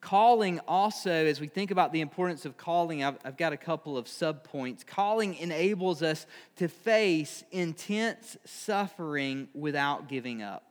Calling 0.00 0.60
also, 0.66 1.10
as 1.10 1.40
we 1.40 1.46
think 1.46 1.70
about 1.70 1.92
the 1.92 2.00
importance 2.00 2.46
of 2.46 2.56
calling, 2.56 3.04
I've, 3.04 3.18
I've 3.22 3.36
got 3.36 3.52
a 3.52 3.56
couple 3.58 3.98
of 3.98 4.06
subpoints. 4.06 4.86
Calling 4.86 5.34
enables 5.34 6.02
us 6.02 6.26
to 6.56 6.68
face 6.68 7.44
intense 7.50 8.38
suffering 8.46 9.48
without 9.52 10.08
giving 10.08 10.42
up. 10.42 10.64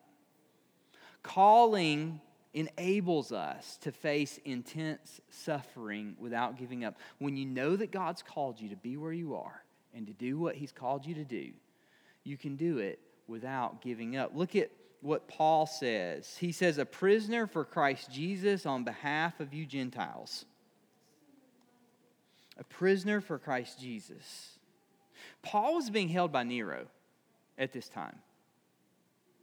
Calling 1.21 2.21
enables 2.55 3.31
us 3.31 3.77
to 3.81 3.91
face 3.91 4.39
intense 4.45 5.21
suffering 5.29 6.15
without 6.19 6.57
giving 6.57 6.83
up. 6.83 6.97
When 7.19 7.37
you 7.37 7.45
know 7.45 7.75
that 7.75 7.91
God's 7.91 8.23
called 8.23 8.59
you 8.59 8.69
to 8.69 8.75
be 8.75 8.97
where 8.97 9.13
you 9.13 9.35
are 9.35 9.63
and 9.93 10.07
to 10.07 10.13
do 10.13 10.39
what 10.39 10.55
He's 10.55 10.71
called 10.71 11.05
you 11.05 11.13
to 11.13 11.23
do, 11.23 11.51
you 12.23 12.35
can 12.35 12.55
do 12.55 12.79
it 12.79 12.99
without 13.27 13.81
giving 13.81 14.17
up. 14.17 14.31
Look 14.35 14.55
at 14.55 14.71
what 15.01 15.27
Paul 15.27 15.65
says. 15.65 16.37
He 16.37 16.51
says, 16.51 16.77
A 16.77 16.85
prisoner 16.85 17.47
for 17.47 17.63
Christ 17.63 18.11
Jesus 18.11 18.65
on 18.65 18.83
behalf 18.83 19.39
of 19.39 19.53
you 19.53 19.65
Gentiles. 19.65 20.45
A 22.57 22.63
prisoner 22.63 23.21
for 23.21 23.39
Christ 23.39 23.79
Jesus. 23.79 24.57
Paul 25.41 25.75
was 25.75 25.89
being 25.89 26.09
held 26.09 26.31
by 26.31 26.43
Nero 26.43 26.87
at 27.57 27.71
this 27.71 27.87
time. 27.87 28.17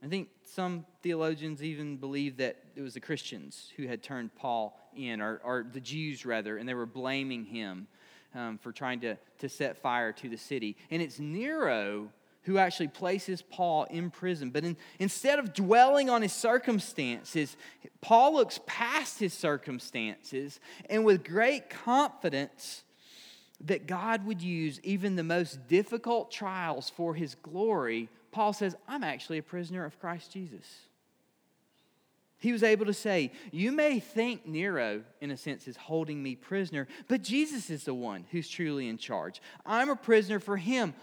I 0.03 0.09
think 0.09 0.29
some 0.45 0.85
theologians 1.03 1.63
even 1.63 1.97
believe 1.97 2.37
that 2.37 2.59
it 2.75 2.83
was 2.83 2.95
the 2.95 3.01
Christians 3.01 3.73
who 3.77 3.87
had 3.87 4.03
turned 4.03 4.35
Paul 4.35 4.79
in, 4.95 5.23
or, 5.23 5.41
or 5.43 5.67
the 5.71 5.81
Jews 5.81 6.27
rather, 6.27 6.59
and 6.59 6.69
they 6.69 6.75
were 6.75 6.87
blaming 6.87 7.45
him 7.45 7.87
um, 8.35 8.59
for 8.59 8.73
trying 8.73 9.01
to, 9.01 9.17
to 9.39 9.49
set 9.49 9.79
fire 9.79 10.13
to 10.13 10.29
the 10.29 10.37
city. 10.37 10.77
And 10.91 11.01
it's 11.01 11.19
Nero 11.19 12.11
who 12.47 12.59
actually 12.59 12.87
places 12.87 13.43
Paul 13.43 13.85
in 13.91 14.09
prison. 14.09 14.51
But 14.51 14.65
in, 14.65 14.77
instead 15.01 15.41
of 15.41 15.53
dwelling 15.53 16.09
on 16.09 16.23
his 16.23 16.33
circumstances, 16.33 17.57
Paul 18.01 18.35
looks 18.35 18.61
past 18.67 19.19
his 19.19 19.35
circumstances 19.35 20.61
and 20.89 21.05
with 21.05 21.25
great 21.25 21.69
confidence 21.69 22.85
that 23.65 23.89
God 23.89 24.25
would 24.27 24.41
use 24.41 24.81
even 24.85 25.17
the 25.17 25.25
most 25.25 25.67
difficult 25.67 26.31
trials 26.31 26.89
for 26.89 27.15
his 27.15 27.35
glory, 27.35 28.09
Paul 28.31 28.53
says, 28.53 28.77
I'm 28.87 29.03
actually 29.03 29.39
a 29.39 29.43
prisoner 29.43 29.85
of 29.85 29.99
Christ 29.99 30.33
Jesus. 30.33 30.67
He 32.39 32.53
was 32.53 32.63
able 32.63 32.87
to 32.87 32.95
say, 32.95 33.33
You 33.51 33.73
may 33.73 33.99
think 33.99 34.47
Nero, 34.47 35.03
in 35.21 35.33
a 35.33 35.37
sense, 35.37 35.67
is 35.67 35.77
holding 35.77 36.23
me 36.23 36.37
prisoner, 36.37 36.87
but 37.09 37.23
Jesus 37.23 37.71
is 37.71 37.85
the 37.85 37.95
one 37.95 38.25
who's 38.31 38.49
truly 38.49 38.89
in 38.89 38.99
charge. 38.99 39.41
I'm 39.65 39.89
a 39.89 39.97
prisoner 39.97 40.39
for 40.39 40.57
him 40.57 40.95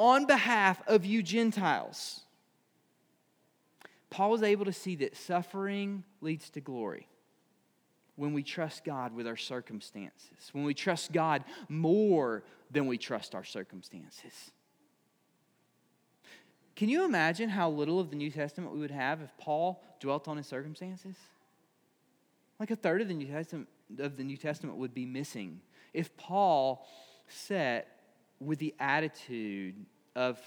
on 0.00 0.24
behalf 0.24 0.80
of 0.86 1.04
you 1.04 1.22
Gentiles. 1.22 2.22
Paul 4.08 4.30
was 4.30 4.42
able 4.42 4.64
to 4.64 4.72
see 4.72 4.96
that 4.96 5.14
suffering 5.14 6.04
leads 6.22 6.48
to 6.50 6.60
glory 6.60 7.06
when 8.16 8.32
we 8.32 8.42
trust 8.42 8.82
God 8.82 9.14
with 9.14 9.26
our 9.26 9.36
circumstances, 9.36 10.48
when 10.52 10.64
we 10.64 10.72
trust 10.72 11.12
God 11.12 11.44
more 11.68 12.42
than 12.70 12.86
we 12.86 12.96
trust 12.96 13.34
our 13.34 13.44
circumstances. 13.44 14.50
Can 16.76 16.88
you 16.88 17.04
imagine 17.04 17.50
how 17.50 17.68
little 17.68 18.00
of 18.00 18.08
the 18.08 18.16
New 18.16 18.30
Testament 18.30 18.72
we 18.72 18.80
would 18.80 18.90
have 18.90 19.20
if 19.20 19.36
Paul 19.36 19.82
dwelt 20.00 20.28
on 20.28 20.38
his 20.38 20.46
circumstances? 20.46 21.14
Like 22.58 22.70
a 22.70 22.76
third 22.76 23.02
of 23.02 23.08
the 23.08 23.14
New 23.14 23.26
Testament, 23.26 23.68
of 23.98 24.16
the 24.16 24.24
New 24.24 24.38
Testament 24.38 24.78
would 24.78 24.94
be 24.94 25.04
missing 25.04 25.60
if 25.92 26.16
Paul 26.16 26.86
set 27.28 27.99
with 28.40 28.58
the 28.58 28.74
attitude 28.80 29.74
of, 30.16 30.40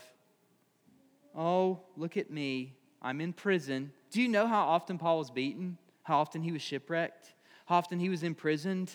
oh, 1.36 1.80
look 1.96 2.18
at 2.18 2.32
me, 2.32 2.74
I'm 3.02 3.22
in 3.22 3.34
prison. 3.34 3.92
Do 4.12 4.22
you 4.22 4.28
know 4.28 4.48
how 4.48 4.66
often 4.66 4.98
Paul 4.98 5.20
was 5.20 5.30
beaten? 5.30 5.78
How 6.04 6.20
often 6.20 6.42
he 6.42 6.52
was 6.52 6.62
shipwrecked? 6.62 7.34
How 7.66 7.78
often 7.78 8.00
he 8.00 8.10
was 8.10 8.24
imprisoned? 8.24 8.92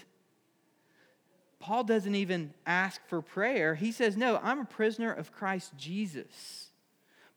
Paul 1.60 1.84
doesn't 1.84 2.14
even 2.14 2.54
ask 2.66 3.00
for 3.08 3.20
prayer. 3.20 3.74
He 3.74 3.92
says, 3.92 4.16
No, 4.16 4.38
I'm 4.42 4.60
a 4.60 4.64
prisoner 4.64 5.12
of 5.12 5.32
Christ 5.32 5.72
Jesus. 5.76 6.68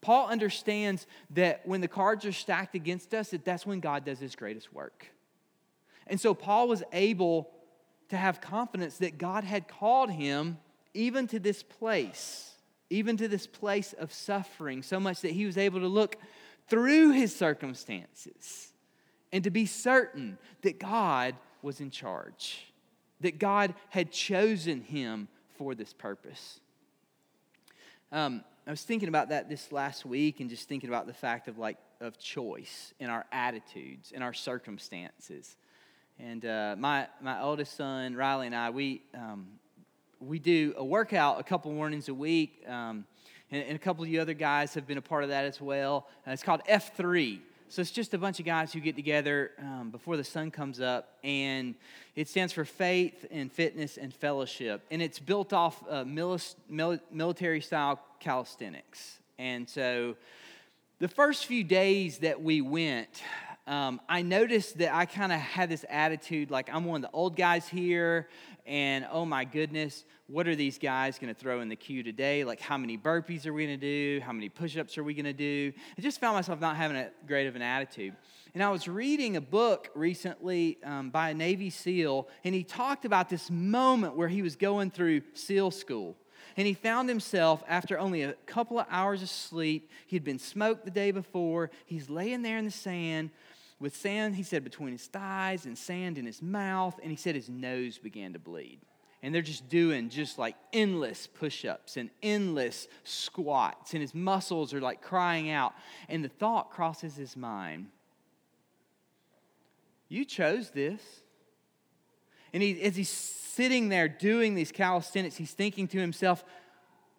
Paul 0.02 0.28
understands 0.28 1.06
that 1.32 1.62
when 1.66 1.82
the 1.82 1.88
cards 1.88 2.26
are 2.26 2.32
stacked 2.32 2.76
against 2.76 3.14
us, 3.14 3.30
that 3.30 3.46
that's 3.46 3.66
when 3.66 3.80
God 3.80 4.04
does 4.04 4.20
his 4.20 4.36
greatest 4.36 4.74
work. 4.74 5.08
And 6.08 6.20
so 6.20 6.34
Paul 6.34 6.68
was 6.68 6.84
able 6.92 7.52
to 8.10 8.18
have 8.18 8.42
confidence 8.42 8.98
that 8.98 9.18
God 9.18 9.44
had 9.44 9.68
called 9.68 10.10
him 10.10 10.58
even 10.94 11.28
to 11.28 11.40
this 11.40 11.64
place, 11.64 12.52
even 12.90 13.18
to 13.18 13.28
this 13.28 13.48
place 13.48 13.94
of 13.94 14.14
suffering, 14.14 14.84
so 14.84 15.00
much 15.00 15.22
that 15.22 15.32
he 15.32 15.46
was 15.46 15.58
able 15.58 15.80
to 15.80 15.88
look 15.88 16.18
through 16.68 17.12
his 17.12 17.36
circumstances 17.36 18.72
and 19.32 19.44
to 19.44 19.50
be 19.50 19.66
certain 19.66 20.38
that 20.62 20.80
God 20.80 21.36
was 21.62 21.80
in 21.80 21.90
charge, 21.90 22.66
that 23.22 23.40
God 23.40 23.74
had 23.90 24.12
chosen 24.12 24.82
him 24.82 25.28
for 25.58 25.76
this 25.76 25.94
purpose. 25.94 26.60
Um, 28.12 28.44
I 28.68 28.72
was 28.72 28.84
thinking 28.84 29.10
about 29.10 29.30
that 29.30 29.50
this 29.50 29.72
last 29.72 30.06
week 30.06 30.40
and 30.40 30.50
just 30.50 30.68
thinking 30.68 30.90
about 30.90 31.08
the 31.08 31.14
fact 31.14 31.48
of 31.48 31.58
like 31.58 31.78
of 32.00 32.18
choice 32.18 32.94
in 33.00 33.10
our 33.10 33.26
attitudes, 33.32 34.12
in 34.12 34.22
our 34.22 34.34
circumstances. 34.34 35.56
And 36.20 36.46
uh, 36.46 36.76
my 36.78 37.08
my 37.22 37.42
oldest 37.42 37.76
son 37.76 38.16
Riley 38.16 38.48
and 38.48 38.56
I, 38.56 38.70
we 38.70 39.04
um, 39.14 39.48
we 40.22 40.40
do 40.40 40.74
a 40.78 40.86
workout 40.86 41.40
a 41.40 41.44
couple 41.44 41.72
mornings 41.72 42.08
a 42.08 42.14
week, 42.14 42.64
um, 42.68 43.06
and, 43.52 43.64
and, 43.64 43.76
a 43.76 43.80
couple 43.80 44.04
of 44.04 44.10
you 44.10 44.22
other 44.22 44.34
guys 44.34 44.74
have 44.76 44.88
been 44.88 44.98
a 44.98 45.02
part 45.02 45.24
of 45.24 45.30
that 45.30 45.46
as 45.46 45.60
well. 45.60 46.08
Uh, 46.28 46.32
it's 46.32 46.44
called 46.44 46.62
F3. 46.70 47.40
So 47.70 47.82
it's 47.82 47.92
just 47.92 48.14
a 48.14 48.18
bunch 48.18 48.40
of 48.40 48.46
guys 48.46 48.74
who 48.74 48.82
get 48.82 48.96
together 48.96 49.52
um, 49.58 49.90
before 49.92 50.18
the 50.18 50.24
sun 50.24 50.52
comes 50.52 50.82
up, 50.82 51.18
and 51.24 51.74
it 52.16 52.28
stands 52.28 52.54
for 52.54 52.66
faith 52.66 53.26
and 53.32 53.52
fitness 53.52 53.98
and 53.98 54.14
fellowship. 54.14 54.84
And 54.92 55.02
it's 55.02 55.20
built 55.20 55.54
off 55.54 55.82
uh, 55.90 56.04
military 56.04 57.62
style 57.62 58.00
calisthenics. 58.20 59.20
And 59.40 59.68
so 59.68 60.18
the 61.00 61.08
first 61.08 61.46
few 61.46 61.64
days 61.64 62.20
that 62.20 62.42
we 62.42 62.62
went, 62.62 63.24
um, 63.68 64.02
I 64.10 64.24
noticed 64.24 64.80
that 64.80 64.94
I 64.94 65.06
kind 65.06 65.32
of 65.32 65.40
had 65.40 65.70
this 65.70 65.86
attitude 65.90 66.50
like 66.50 66.70
I'm 66.74 66.86
one 66.86 67.04
of 67.04 67.12
the 67.12 67.16
old 67.16 67.36
guys 67.36 67.68
here, 67.68 68.28
and 68.66 69.08
oh 69.12 69.26
my 69.26 69.46
goodness, 69.46 70.04
what 70.28 70.48
are 70.48 70.56
these 70.56 70.78
guys 70.78 71.20
going 71.20 71.34
to 71.34 71.40
throw 71.40 71.62
in 71.62 71.70
the 71.70 71.76
queue 71.76 72.04
today? 72.04 72.44
Like, 72.44 72.60
how 72.60 72.78
many 72.78 72.98
burpees 72.98 73.46
are 73.46 73.54
we 73.54 73.66
going 73.66 73.80
to 73.80 73.86
do? 73.86 74.22
How 74.24 74.32
many 74.32 74.50
push 74.50 74.78
ups 74.78 74.98
are 74.98 75.04
we 75.04 75.14
going 75.14 75.26
to 75.26 75.34
do? 75.34 75.74
I 75.98 76.02
just 76.02 76.20
found 76.20 76.36
myself 76.36 76.60
not 76.60 76.76
having 76.76 76.98
a 76.98 77.10
great 77.28 77.48
of 77.48 77.56
an 77.56 77.62
attitude. 77.62 78.16
And 78.54 78.64
I 78.64 78.70
was 78.70 78.88
reading 78.88 79.38
a 79.38 79.42
book 79.42 79.90
recently 79.94 80.78
um, 80.84 81.10
by 81.10 81.30
a 81.30 81.34
Navy 81.34 81.70
SEAL, 81.70 82.28
and 82.44 82.56
he 82.56 82.64
talked 82.64 83.06
about 83.06 83.30
this 83.30 83.50
moment 83.52 84.16
where 84.16 84.28
he 84.28 84.42
was 84.42 84.56
going 84.56 84.92
through 84.92 85.22
SEAL 85.34 85.72
school. 85.72 86.18
And 86.58 86.68
he 86.68 86.74
found 86.74 87.08
himself, 87.08 87.64
after 87.68 87.98
only 87.98 88.24
a 88.24 88.34
couple 88.46 88.80
of 88.80 88.86
hours 88.90 89.22
of 89.22 89.30
sleep, 89.30 89.90
he'd 90.08 90.24
been 90.24 90.40
smoked 90.40 90.84
the 90.84 90.92
day 90.92 91.12
before. 91.12 91.72
He's 91.86 92.10
laying 92.10 92.42
there 92.42 92.58
in 92.58 92.66
the 92.66 92.72
sand 92.72 93.30
with 93.82 93.96
sand, 93.96 94.36
he 94.36 94.44
said, 94.44 94.64
between 94.64 94.92
his 94.92 95.08
thighs 95.08 95.66
and 95.66 95.76
sand 95.76 96.20
in 96.20 96.26
his 96.26 96.40
mouth, 96.40 97.00
and 97.02 97.10
he 97.10 97.18
said 97.18 97.34
his 97.34 97.50
nose 97.50 97.98
began 97.98 98.34
to 98.34 98.40
bleed. 98.40 98.80
And 99.24 99.34
they're 99.34 99.42
just 99.42 99.70
doing 99.70 100.10
just 100.10 100.38
like 100.38 100.56
endless 100.72 101.26
push 101.26 101.66
ups 101.66 101.98
and 101.98 102.12
endless 102.22 102.88
squats, 103.04 103.94
and 103.94 104.02
his 104.02 104.14
muscles 104.14 104.72
are 104.74 104.80
like 104.80 105.02
crying 105.02 105.50
out. 105.50 105.74
And 106.08 106.24
the 106.24 106.30
thought 106.30 106.70
crosses 106.70 107.16
his 107.16 107.36
mind 107.36 107.88
You 110.08 110.26
chose 110.26 110.70
this. 110.70 111.02
And 112.54 112.62
he, 112.62 112.82
as 112.82 112.96
he's 112.96 113.10
sitting 113.10 113.90
there 113.90 114.10
doing 114.10 114.56
these 114.56 114.72
calisthenics, 114.72 115.38
he's 115.38 115.54
thinking 115.54 115.88
to 115.88 116.00
himself, 116.00 116.44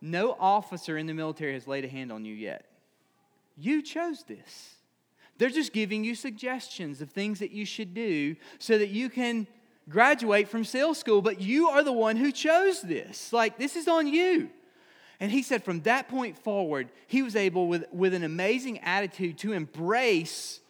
No 0.00 0.36
officer 0.38 0.96
in 0.96 1.06
the 1.06 1.14
military 1.14 1.54
has 1.54 1.66
laid 1.66 1.84
a 1.84 1.88
hand 1.88 2.12
on 2.12 2.24
you 2.24 2.34
yet. 2.34 2.66
You 3.56 3.82
chose 3.82 4.22
this. 4.24 4.76
They're 5.38 5.50
just 5.50 5.72
giving 5.72 6.04
you 6.04 6.14
suggestions 6.14 7.00
of 7.00 7.10
things 7.10 7.38
that 7.40 7.50
you 7.50 7.64
should 7.64 7.94
do 7.94 8.36
so 8.58 8.78
that 8.78 8.90
you 8.90 9.08
can 9.08 9.46
graduate 9.88 10.48
from 10.48 10.64
SEAL 10.64 10.94
school, 10.94 11.22
but 11.22 11.40
you 11.40 11.68
are 11.68 11.82
the 11.82 11.92
one 11.92 12.16
who 12.16 12.30
chose 12.30 12.82
this. 12.82 13.32
Like, 13.32 13.58
this 13.58 13.76
is 13.76 13.88
on 13.88 14.06
you. 14.06 14.50
And 15.18 15.30
he 15.30 15.42
said 15.42 15.64
from 15.64 15.80
that 15.82 16.08
point 16.08 16.38
forward, 16.38 16.90
he 17.06 17.22
was 17.22 17.36
able, 17.36 17.68
with, 17.68 17.84
with 17.92 18.14
an 18.14 18.24
amazing 18.24 18.80
attitude, 18.80 19.38
to 19.38 19.52
embrace 19.52 20.60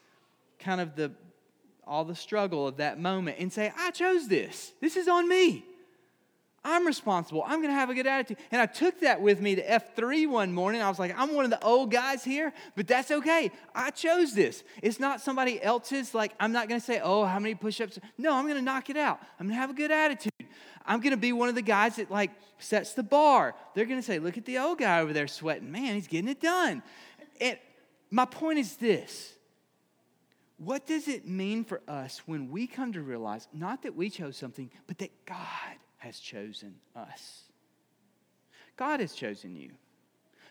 kind 0.59 0.81
of 0.81 0.94
the 0.94 1.12
all 1.87 2.05
the 2.05 2.14
struggle 2.14 2.66
of 2.66 2.77
that 2.77 2.98
moment 2.98 3.37
and 3.40 3.53
say, 3.53 3.72
I 3.77 3.90
chose 3.90 4.29
this. 4.29 4.72
This 4.81 4.96
is 4.96 5.09
on 5.09 5.29
me. 5.29 5.64
I'm 6.64 6.87
responsible. 6.87 7.42
I'm 7.44 7.61
going 7.61 7.70
to 7.70 7.79
have 7.79 7.90
a 7.90 7.94
good 7.94 8.07
attitude. 8.07 8.37
And 8.53 8.61
I 8.61 8.66
took 8.66 9.01
that 9.01 9.20
with 9.20 9.40
me 9.40 9.57
to 9.57 9.66
F3 9.66 10.29
one 10.29 10.53
morning. 10.53 10.81
I 10.81 10.88
was 10.88 10.98
like, 10.98 11.18
I'm 11.18 11.35
one 11.35 11.44
of 11.44 11.51
the 11.51 11.62
old 11.62 11.90
guys 11.90 12.22
here, 12.22 12.53
but 12.77 12.87
that's 12.87 13.11
okay. 13.11 13.51
I 13.75 13.90
chose 13.90 14.33
this. 14.33 14.62
It's 14.81 15.01
not 15.01 15.20
somebody 15.20 15.61
else's. 15.61 16.14
Like, 16.14 16.33
I'm 16.38 16.53
not 16.53 16.68
going 16.68 16.81
to 16.81 16.85
say, 16.85 17.01
oh, 17.03 17.25
how 17.25 17.40
many 17.40 17.57
push 17.57 17.81
ups? 17.81 17.98
No, 18.16 18.35
I'm 18.35 18.44
going 18.44 18.59
to 18.59 18.62
knock 18.62 18.90
it 18.90 18.96
out. 18.96 19.18
I'm 19.40 19.46
going 19.46 19.57
to 19.57 19.61
have 19.61 19.70
a 19.70 19.75
good 19.75 19.90
attitude. 19.90 20.33
I'm 20.87 21.01
going 21.01 21.12
to 21.12 21.16
be 21.16 21.33
one 21.33 21.48
of 21.48 21.57
the 21.57 21.62
guys 21.62 21.96
that, 21.96 22.11
like, 22.11 22.31
sets 22.59 22.92
the 22.92 23.03
bar. 23.03 23.57
They're 23.75 23.87
going 23.87 24.01
to 24.01 24.07
say, 24.07 24.20
look 24.20 24.38
at 24.38 24.44
the 24.44 24.59
old 24.59 24.79
guy 24.79 25.01
over 25.01 25.12
there 25.12 25.27
sweating. 25.27 25.72
Man, 25.72 25.94
he's 25.94 26.07
getting 26.07 26.29
it 26.29 26.40
done. 26.40 26.83
And 27.40 27.59
my 28.11 28.25
point 28.25 28.61
is 28.61 28.77
this 28.77 29.35
what 30.59 30.87
does 30.87 31.09
it 31.09 31.27
mean 31.27 31.64
for 31.64 31.81
us 31.88 32.22
when 32.25 32.48
we 32.48 32.68
come 32.68 32.92
to 32.92 33.03
realize 33.03 33.48
not 33.53 33.83
that 33.83 33.96
we 33.96 34.09
chose 34.09 34.37
something, 34.37 34.70
but 34.87 34.96
that 34.98 35.11
God 35.27 35.37
has 36.02 36.18
chosen 36.18 36.74
us? 36.96 37.44
God 38.76 38.98
has 38.98 39.12
chosen 39.12 39.54
you. 39.54 39.70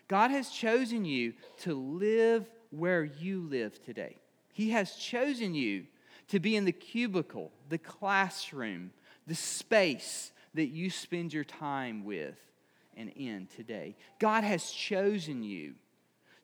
God 0.08 0.32
has 0.32 0.50
chosen 0.50 1.04
you 1.04 1.34
to 1.60 1.74
live 1.74 2.50
where 2.70 3.04
you 3.04 3.42
live 3.42 3.84
today. 3.84 4.18
He 4.54 4.70
has 4.70 4.96
chosen 4.96 5.54
you 5.54 5.86
to 6.30 6.40
be 6.40 6.56
in 6.56 6.64
the 6.64 6.72
cubicle, 6.72 7.52
the 7.68 7.78
classroom, 7.78 8.92
the 9.28 9.36
space 9.36 10.32
that 10.54 10.68
you 10.68 10.90
spend 10.90 11.34
your 11.34 11.44
time 11.44 12.06
with 12.06 12.38
and 12.96 13.10
in 13.10 13.48
today. 13.54 13.98
God 14.20 14.46
has 14.46 14.72
chosen 14.72 15.44
you 15.44 15.76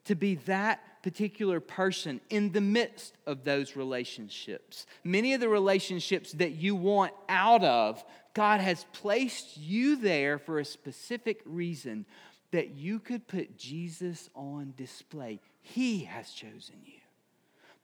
to 0.08 0.16
be 0.16 0.36
that 0.46 0.82
particular 1.04 1.60
person 1.60 2.20
in 2.30 2.52
the 2.52 2.62
midst 2.62 3.16
of 3.26 3.44
those 3.44 3.76
relationships. 3.76 4.86
Many 5.04 5.34
of 5.34 5.40
the 5.40 5.50
relationships 5.50 6.34
that 6.34 6.52
you 6.52 6.76
want 6.76 7.14
out 7.30 7.64
of, 7.64 8.04
God 8.34 8.60
has 8.60 8.86
placed 8.94 9.58
you 9.58 9.96
there 9.96 10.38
for 10.38 10.60
a 10.60 10.66
specific 10.66 11.42
reason 11.46 12.06
that 12.52 12.72
you 12.72 13.00
could 13.00 13.28
put 13.28 13.58
Jesus 13.58 14.30
on 14.36 14.74
display. 14.76 15.40
He 15.62 16.06
has 16.06 16.32
chosen 16.32 16.76
you. 16.86 17.00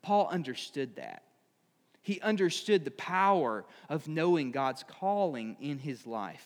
Paul 0.02 0.28
understood 0.30 0.96
that. 0.96 1.24
He 2.02 2.20
understood 2.20 2.84
the 2.84 2.92
power 2.92 3.64
of 3.88 4.08
knowing 4.08 4.52
God's 4.52 4.84
calling 4.84 5.56
in 5.62 5.80
his 5.80 6.06
life. 6.06 6.46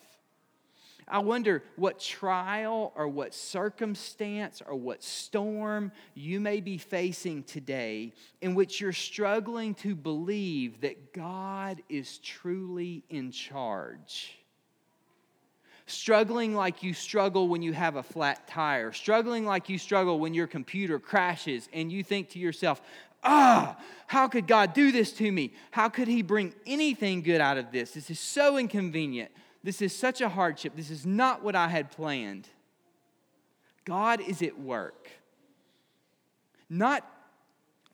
I 1.09 1.19
wonder 1.19 1.63
what 1.77 1.99
trial 1.99 2.91
or 2.95 3.07
what 3.07 3.33
circumstance 3.33 4.61
or 4.65 4.75
what 4.75 5.01
storm 5.01 5.93
you 6.15 6.41
may 6.41 6.59
be 6.59 6.77
facing 6.77 7.43
today 7.43 8.13
in 8.41 8.55
which 8.55 8.81
you're 8.81 8.91
struggling 8.91 9.73
to 9.75 9.95
believe 9.95 10.81
that 10.81 11.13
God 11.13 11.81
is 11.87 12.17
truly 12.17 13.05
in 13.09 13.31
charge. 13.31 14.37
Struggling 15.85 16.53
like 16.53 16.83
you 16.83 16.93
struggle 16.93 17.47
when 17.47 17.61
you 17.61 17.71
have 17.71 17.95
a 17.95 18.03
flat 18.03 18.45
tire, 18.45 18.91
struggling 18.91 19.45
like 19.45 19.69
you 19.69 19.77
struggle 19.77 20.19
when 20.19 20.33
your 20.33 20.47
computer 20.47 20.99
crashes 20.99 21.69
and 21.71 21.89
you 21.89 22.03
think 22.03 22.31
to 22.31 22.39
yourself, 22.39 22.81
ah, 23.23 23.77
how 24.07 24.27
could 24.27 24.45
God 24.45 24.73
do 24.73 24.91
this 24.91 25.13
to 25.13 25.31
me? 25.31 25.53
How 25.71 25.87
could 25.87 26.09
He 26.09 26.21
bring 26.21 26.53
anything 26.65 27.21
good 27.21 27.39
out 27.39 27.57
of 27.57 27.71
this? 27.71 27.91
This 27.91 28.09
is 28.09 28.19
so 28.19 28.57
inconvenient. 28.57 29.31
This 29.67 29.81
is 29.81 29.93
such 29.93 30.21
a 30.21 30.29
hardship. 30.29 30.77
This 30.77 30.89
is 30.89 31.05
not 31.05 31.43
what 31.43 31.53
I 31.53 31.67
had 31.67 31.91
planned. 31.91 32.47
God 33.83 34.21
is 34.21 34.41
at 34.41 34.57
work. 34.57 35.09
Not, 36.69 37.05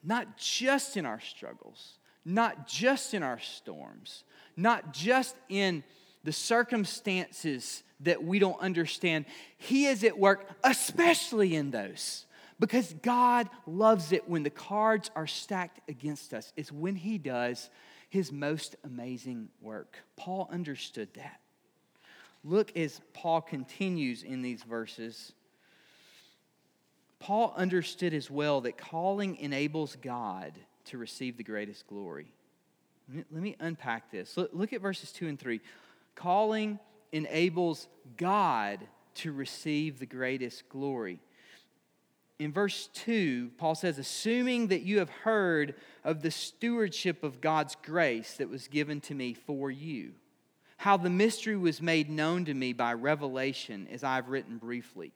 not 0.04 0.38
just 0.38 0.98
in 0.98 1.08
our 1.08 1.20
struggles, 1.20 1.98
not 2.24 2.68
just 2.68 3.16
in 3.16 3.24
our 3.24 3.40
storms, 3.40 4.24
not 4.56 4.94
just 4.94 5.36
in 5.50 5.84
the 6.24 6.32
circumstances 6.32 7.82
that 8.02 8.24
we 8.24 8.38
don't 8.38 8.62
understand. 8.62 9.26
He 9.58 9.88
is 9.88 10.04
at 10.04 10.20
work, 10.20 10.48
especially 10.64 11.56
in 11.56 11.72
those. 11.72 12.28
Because 12.60 12.94
God 13.02 13.50
loves 13.66 14.12
it 14.12 14.30
when 14.30 14.44
the 14.44 14.52
cards 14.52 15.10
are 15.16 15.26
stacked 15.26 15.80
against 15.90 16.36
us. 16.36 16.54
It's 16.56 16.72
when 16.72 16.96
He 16.96 17.18
does 17.18 17.72
His 18.12 18.32
most 18.32 18.76
amazing 18.84 19.50
work. 19.60 19.98
Paul 20.16 20.48
understood 20.52 21.10
that. 21.16 21.40
Look 22.44 22.76
as 22.78 23.00
Paul 23.14 23.42
continues 23.42 24.24
in 24.24 24.42
these 24.42 24.64
verses. 24.64 25.32
Paul 27.20 27.54
understood 27.56 28.14
as 28.14 28.30
well 28.30 28.62
that 28.62 28.78
calling 28.78 29.38
enables 29.38 29.96
God 29.96 30.54
to 30.86 30.98
receive 30.98 31.38
the 31.38 31.44
greatest 31.44 31.88
glory. 31.88 32.34
Let 33.14 33.32
me 33.32 33.56
unpack 33.60 34.12
this. 34.12 34.38
Look 34.52 34.74
at 34.74 34.82
verses 34.82 35.12
2 35.14 35.28
and 35.28 35.40
3. 35.40 35.62
Calling 36.16 36.80
enables 37.12 37.88
God 38.18 38.80
to 39.16 39.32
receive 39.32 40.00
the 40.00 40.06
greatest 40.06 40.68
glory. 40.68 41.20
In 42.40 42.52
verse 42.52 42.90
2, 42.94 43.52
Paul 43.58 43.76
says, 43.76 44.00
Assuming 44.00 44.68
that 44.68 44.82
you 44.82 45.00
have 45.00 45.10
heard 45.10 45.76
of 46.04 46.22
the 46.22 46.32
stewardship 46.32 47.24
of 47.24 47.40
God's 47.40 47.78
grace 47.84 48.34
that 48.34 48.50
was 48.50 48.68
given 48.68 49.00
to 49.02 49.16
me 49.16 49.34
for 49.34 49.72
you 49.72 50.14
how 50.84 50.98
the 50.98 51.10
mystery 51.10 51.56
was 51.56 51.82
made 51.82 52.10
known 52.10 52.43
to 52.43 52.54
me 52.54 52.74
by 52.74 52.91
revelation, 52.91 53.88
as 53.89 54.04
I've 54.04 54.28
written 54.28 54.58
briefly. 54.58 55.13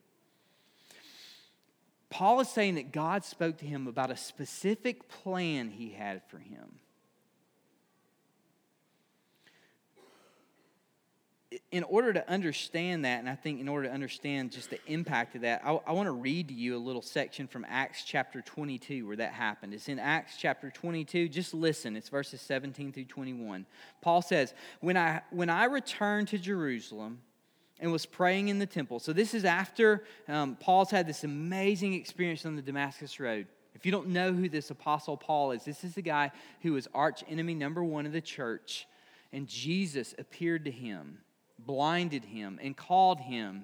Paul 2.10 2.40
is 2.40 2.48
saying 2.48 2.76
that 2.76 2.94
God 2.94 3.26
spoke 3.26 3.58
to 3.58 3.66
him 3.66 3.86
about 3.86 4.10
a 4.10 4.16
specific 4.16 5.10
plan 5.10 5.70
he 5.70 5.90
had 5.90 6.22
for 6.30 6.38
him. 6.38 6.80
In 11.72 11.84
order 11.84 12.14
to 12.14 12.30
understand 12.30 13.06
that, 13.06 13.20
and 13.20 13.30
I 13.30 13.36
think 13.36 13.60
in 13.60 13.68
order 13.68 13.88
to 13.88 13.94
understand 13.94 14.52
just 14.52 14.70
the 14.70 14.80
impact 14.88 15.36
of 15.36 15.42
that, 15.42 15.62
I, 15.64 15.80
I 15.88 15.92
want 15.92 16.08
to 16.08 16.12
read 16.12 16.48
to 16.50 16.54
you 16.54 16.76
a 16.76 16.80
little 16.80 17.02
section 17.02 17.48
from 17.48 17.66
Acts 17.70 18.04
chapter 18.04 18.42
22 18.42 19.06
where 19.08 19.16
that 19.18 19.34
happened. 19.34 19.74
It's 19.74 19.90
in 19.90 20.00
Acts 20.00 20.38
chapter 20.38 20.70
22. 20.70 21.30
Just 21.30 21.54
listen, 21.54 21.96
it's 21.96 22.10
verses 22.10 22.42
17 22.42 22.92
through 22.92 23.06
21. 23.06 23.66
Paul 24.02 24.22
says, 24.22 24.54
When 24.80 24.98
I, 24.98 25.22
when 25.32 25.50
I 25.50 25.66
returned 25.66 26.30
to 26.30 26.38
Jerusalem, 26.38 27.20
and 27.80 27.92
was 27.92 28.08
praying 28.08 28.48
in 28.48 28.58
the 28.58 28.66
temple. 28.66 28.98
So, 29.00 29.14
this 29.14 29.36
is 29.36 29.46
after 29.46 30.04
um, 30.28 30.56
Paul's 30.56 30.90
had 30.90 31.06
this 31.06 31.24
amazing 31.24 31.94
experience 31.94 32.44
on 32.44 32.56
the 32.56 32.62
Damascus 32.64 33.20
Road. 33.20 33.46
If 33.76 33.86
you 33.86 33.92
don't 33.92 34.08
know 34.08 34.34
who 34.34 34.50
this 34.50 34.72
Apostle 34.72 35.16
Paul 35.16 35.52
is, 35.52 35.64
this 35.64 35.84
is 35.84 35.94
the 35.94 36.02
guy 36.02 36.32
who 36.62 36.74
was 36.74 36.88
arch 36.96 37.24
enemy 37.30 37.54
number 37.54 37.84
one 37.84 38.08
of 38.08 38.14
the 38.14 38.22
church, 38.22 38.88
and 39.32 39.48
Jesus 39.48 40.16
appeared 40.18 40.66
to 40.66 40.72
him 40.72 41.20
blinded 41.60 42.26
him 42.26 42.60
and 42.62 42.76
called 42.76 43.20
him 43.20 43.64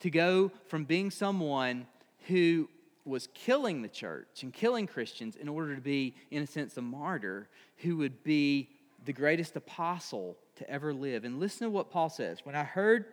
to 0.00 0.10
go 0.10 0.50
from 0.66 0.84
being 0.84 1.10
someone 1.10 1.86
who 2.26 2.68
was 3.04 3.28
killing 3.34 3.82
the 3.82 3.88
church 3.88 4.42
and 4.42 4.52
killing 4.52 4.86
Christians 4.86 5.36
in 5.36 5.48
order 5.48 5.74
to 5.74 5.80
be, 5.80 6.14
in 6.30 6.42
a 6.42 6.46
sense, 6.46 6.76
a 6.76 6.82
martyr 6.82 7.48
who 7.78 7.96
would 7.96 8.22
be 8.22 8.68
the 9.04 9.12
greatest 9.12 9.56
apostle 9.56 10.36
to 10.56 10.68
ever 10.70 10.92
live. 10.92 11.24
And 11.24 11.40
listen 11.40 11.66
to 11.66 11.70
what 11.70 11.90
Paul 11.90 12.10
says. 12.10 12.40
When 12.44 12.54
I 12.54 12.64
heard, 12.64 13.06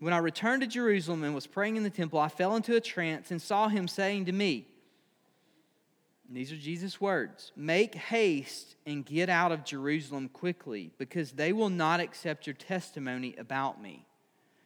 when 0.00 0.12
I 0.12 0.18
returned 0.18 0.62
to 0.62 0.68
Jerusalem 0.68 1.22
and 1.22 1.34
was 1.34 1.46
praying 1.46 1.76
in 1.76 1.82
the 1.82 1.90
temple, 1.90 2.18
I 2.18 2.28
fell 2.28 2.56
into 2.56 2.76
a 2.76 2.80
trance 2.80 3.30
and 3.30 3.40
saw 3.40 3.68
him 3.68 3.86
saying 3.86 4.26
to 4.26 4.32
me, 4.32 4.66
these 6.36 6.52
are 6.52 6.56
Jesus' 6.56 7.00
words 7.00 7.52
Make 7.56 7.94
haste 7.94 8.76
and 8.86 9.04
get 9.04 9.28
out 9.28 9.52
of 9.52 9.64
Jerusalem 9.64 10.28
quickly, 10.28 10.92
because 10.98 11.32
they 11.32 11.52
will 11.52 11.70
not 11.70 12.00
accept 12.00 12.46
your 12.46 12.54
testimony 12.54 13.34
about 13.38 13.82
me. 13.82 14.06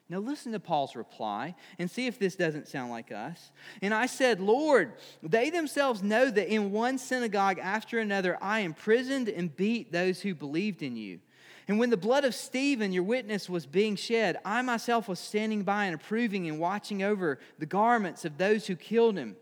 Now, 0.08 0.18
listen 0.18 0.52
to 0.52 0.60
Paul's 0.60 0.94
reply 0.94 1.56
and 1.80 1.90
see 1.90 2.06
if 2.06 2.16
this 2.16 2.36
doesn't 2.36 2.68
sound 2.68 2.92
like 2.92 3.10
us. 3.10 3.50
And 3.82 3.92
I 3.92 4.06
said, 4.06 4.40
Lord, 4.40 4.92
they 5.20 5.50
themselves 5.50 6.00
know 6.00 6.30
that 6.30 6.48
in 6.48 6.70
one 6.70 6.98
synagogue 6.98 7.58
after 7.58 7.98
another 7.98 8.38
I 8.40 8.60
imprisoned 8.60 9.28
and 9.28 9.54
beat 9.56 9.90
those 9.90 10.20
who 10.20 10.32
believed 10.32 10.82
in 10.82 10.96
you. 10.96 11.18
And 11.66 11.80
when 11.80 11.90
the 11.90 11.96
blood 11.96 12.24
of 12.24 12.36
Stephen, 12.36 12.92
your 12.92 13.02
witness, 13.02 13.50
was 13.50 13.66
being 13.66 13.96
shed, 13.96 14.38
I 14.44 14.62
myself 14.62 15.08
was 15.08 15.18
standing 15.18 15.64
by 15.64 15.86
and 15.86 15.96
approving 15.96 16.48
and 16.48 16.60
watching 16.60 17.02
over 17.02 17.40
the 17.58 17.66
garments 17.66 18.24
of 18.24 18.38
those 18.38 18.68
who 18.68 18.76
killed 18.76 19.16
him. 19.16 19.34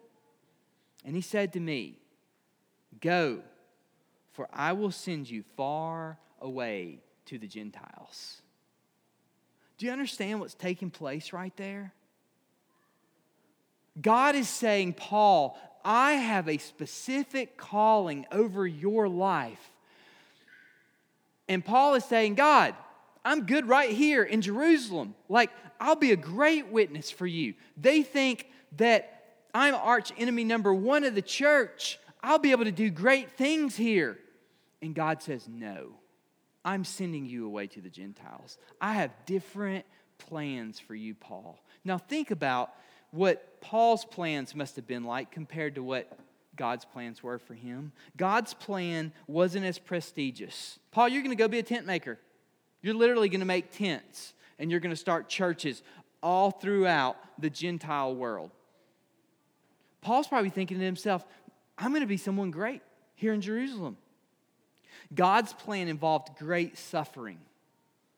And 1.04 1.14
he 1.14 1.20
said 1.20 1.52
to 1.52 1.60
me, 1.60 1.98
Go, 3.00 3.40
for 4.32 4.48
I 4.52 4.72
will 4.72 4.90
send 4.90 5.28
you 5.28 5.42
far 5.56 6.18
away 6.40 7.00
to 7.26 7.38
the 7.38 7.46
Gentiles. 7.46 8.40
Do 9.78 9.86
you 9.86 9.92
understand 9.92 10.40
what's 10.40 10.54
taking 10.54 10.90
place 10.90 11.32
right 11.32 11.56
there? 11.56 11.92
God 14.00 14.34
is 14.34 14.48
saying, 14.48 14.94
Paul, 14.94 15.58
I 15.84 16.12
have 16.12 16.48
a 16.48 16.58
specific 16.58 17.56
calling 17.56 18.26
over 18.32 18.66
your 18.66 19.08
life. 19.08 19.70
And 21.48 21.64
Paul 21.64 21.94
is 21.94 22.04
saying, 22.04 22.34
God, 22.34 22.74
I'm 23.24 23.46
good 23.46 23.68
right 23.68 23.90
here 23.90 24.22
in 24.22 24.40
Jerusalem. 24.40 25.14
Like, 25.28 25.50
I'll 25.80 25.96
be 25.96 26.12
a 26.12 26.16
great 26.16 26.68
witness 26.68 27.10
for 27.10 27.26
you. 27.26 27.54
They 27.76 28.02
think 28.02 28.46
that 28.76 29.22
I'm 29.52 29.74
arch 29.74 30.12
enemy 30.18 30.44
number 30.44 30.72
one 30.72 31.04
of 31.04 31.14
the 31.14 31.22
church. 31.22 31.98
I'll 32.24 32.38
be 32.38 32.52
able 32.52 32.64
to 32.64 32.72
do 32.72 32.88
great 32.90 33.32
things 33.32 33.76
here. 33.76 34.18
And 34.80 34.94
God 34.94 35.22
says, 35.22 35.46
No, 35.46 35.98
I'm 36.64 36.84
sending 36.84 37.26
you 37.26 37.44
away 37.44 37.66
to 37.68 37.82
the 37.82 37.90
Gentiles. 37.90 38.56
I 38.80 38.94
have 38.94 39.10
different 39.26 39.84
plans 40.16 40.80
for 40.80 40.94
you, 40.94 41.14
Paul. 41.14 41.62
Now, 41.84 41.98
think 41.98 42.30
about 42.30 42.72
what 43.10 43.60
Paul's 43.60 44.06
plans 44.06 44.54
must 44.54 44.74
have 44.76 44.86
been 44.86 45.04
like 45.04 45.30
compared 45.30 45.74
to 45.74 45.82
what 45.82 46.18
God's 46.56 46.86
plans 46.86 47.22
were 47.22 47.38
for 47.38 47.54
him. 47.54 47.92
God's 48.16 48.54
plan 48.54 49.12
wasn't 49.26 49.66
as 49.66 49.78
prestigious. 49.78 50.78
Paul, 50.92 51.08
you're 51.08 51.22
going 51.22 51.36
to 51.36 51.40
go 51.40 51.46
be 51.46 51.58
a 51.58 51.62
tent 51.62 51.84
maker. 51.86 52.18
You're 52.80 52.94
literally 52.94 53.28
going 53.28 53.40
to 53.40 53.46
make 53.46 53.70
tents 53.70 54.32
and 54.58 54.70
you're 54.70 54.80
going 54.80 54.90
to 54.90 54.96
start 54.96 55.28
churches 55.28 55.82
all 56.22 56.50
throughout 56.50 57.16
the 57.38 57.50
Gentile 57.50 58.14
world. 58.14 58.50
Paul's 60.00 60.28
probably 60.28 60.50
thinking 60.50 60.78
to 60.78 60.84
himself, 60.84 61.24
I'm 61.78 61.90
going 61.90 62.02
to 62.02 62.06
be 62.06 62.16
someone 62.16 62.50
great 62.50 62.82
here 63.14 63.32
in 63.32 63.40
Jerusalem. 63.40 63.96
God's 65.14 65.52
plan 65.52 65.88
involved 65.88 66.38
great 66.38 66.78
suffering. 66.78 67.38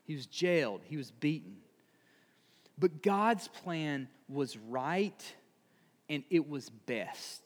He 0.05 0.15
was 0.15 0.27
jailed, 0.27 0.83
he 0.85 0.97
was 0.97 1.11
beaten. 1.11 1.57
But 2.79 3.03
God's 3.03 3.49
plan 3.49 4.09
was 4.29 4.57
right 4.57 5.35
and 6.09 6.23
it 6.31 6.49
was 6.49 6.69
best. 6.69 7.43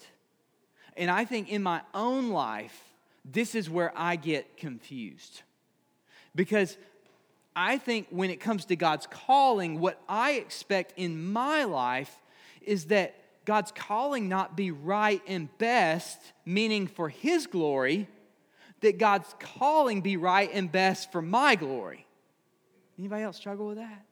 And 0.96 1.10
I 1.10 1.24
think 1.24 1.48
in 1.48 1.62
my 1.62 1.82
own 1.94 2.30
life, 2.30 2.78
this 3.24 3.54
is 3.54 3.70
where 3.70 3.92
I 3.96 4.16
get 4.16 4.56
confused. 4.56 5.42
Because 6.34 6.76
I 7.54 7.78
think 7.78 8.08
when 8.10 8.30
it 8.30 8.40
comes 8.40 8.64
to 8.66 8.76
God's 8.76 9.06
calling, 9.06 9.80
what 9.80 10.00
I 10.08 10.32
expect 10.32 10.94
in 10.96 11.32
my 11.32 11.64
life 11.64 12.14
is 12.60 12.86
that 12.86 13.14
God's 13.50 13.72
calling 13.72 14.28
not 14.28 14.56
be 14.56 14.70
right 14.70 15.20
and 15.26 15.48
best, 15.58 16.20
meaning 16.46 16.86
for 16.86 17.08
His 17.08 17.48
glory, 17.48 18.06
that 18.80 18.96
God's 18.96 19.34
calling 19.40 20.02
be 20.02 20.16
right 20.16 20.48
and 20.54 20.70
best 20.70 21.10
for 21.10 21.20
my 21.20 21.56
glory. 21.56 22.06
Anybody 22.96 23.24
else 23.24 23.36
struggle 23.36 23.66
with 23.66 23.78
that? 23.78 24.04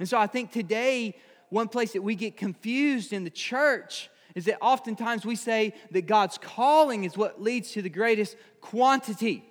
And 0.00 0.08
so 0.08 0.18
I 0.18 0.26
think 0.26 0.50
today, 0.50 1.14
one 1.48 1.68
place 1.68 1.92
that 1.92 2.02
we 2.02 2.16
get 2.16 2.36
confused 2.36 3.12
in 3.12 3.22
the 3.22 3.30
church 3.30 4.10
is 4.34 4.46
that 4.46 4.58
oftentimes 4.60 5.24
we 5.24 5.36
say 5.36 5.72
that 5.92 6.08
God's 6.08 6.38
calling 6.38 7.04
is 7.04 7.16
what 7.16 7.40
leads 7.40 7.70
to 7.70 7.82
the 7.82 7.88
greatest 7.88 8.36
quantity, 8.60 9.44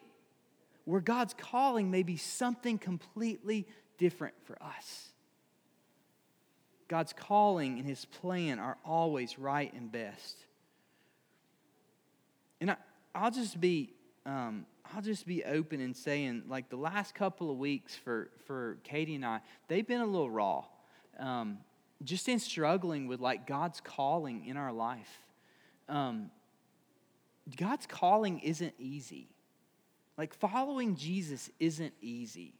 where 0.84 1.00
God's 1.00 1.34
calling 1.38 1.90
may 1.90 2.04
be 2.04 2.18
something 2.18 2.80
completely 2.80 3.66
different 3.98 4.36
for 4.44 4.62
us. 4.62 5.05
God's 6.88 7.14
calling 7.14 7.80
and 7.80 7.88
His 7.88 8.06
plan 8.06 8.60
are 8.60 8.78
always 8.86 9.40
right 9.40 9.72
and 9.74 9.92
best. 9.92 10.38
And 12.62 12.72
I, 12.72 12.78
I'll 13.14 13.32
just 13.32 13.60
be 13.60 13.94
um, 14.26 14.66
I'll 14.94 15.02
just 15.02 15.28
be 15.28 15.44
open 15.44 15.82
and 15.82 15.96
saying, 15.96 16.44
like 16.48 16.70
the 16.70 16.78
last 16.78 17.16
couple 17.16 17.52
of 17.52 17.58
weeks 17.58 17.96
for 17.96 18.30
for 18.46 18.78
Katie 18.84 19.16
and 19.16 19.26
I, 19.26 19.42
they've 19.68 19.86
been 19.86 20.02
a 20.02 20.06
little 20.06 20.30
raw. 20.30 20.66
Um, 21.20 21.60
just 22.04 22.28
in 22.28 22.40
struggling 22.40 23.08
with 23.08 23.20
like 23.20 23.48
God's 23.48 23.82
calling 23.82 24.46
in 24.46 24.58
our 24.58 24.74
life. 24.74 25.22
Um, 25.88 26.30
God's 27.56 27.86
calling 27.86 28.40
isn't 28.40 28.74
easy. 28.80 29.30
Like 30.18 30.34
following 30.34 30.96
Jesus 30.96 31.50
isn't 31.60 31.94
easy. 32.02 32.54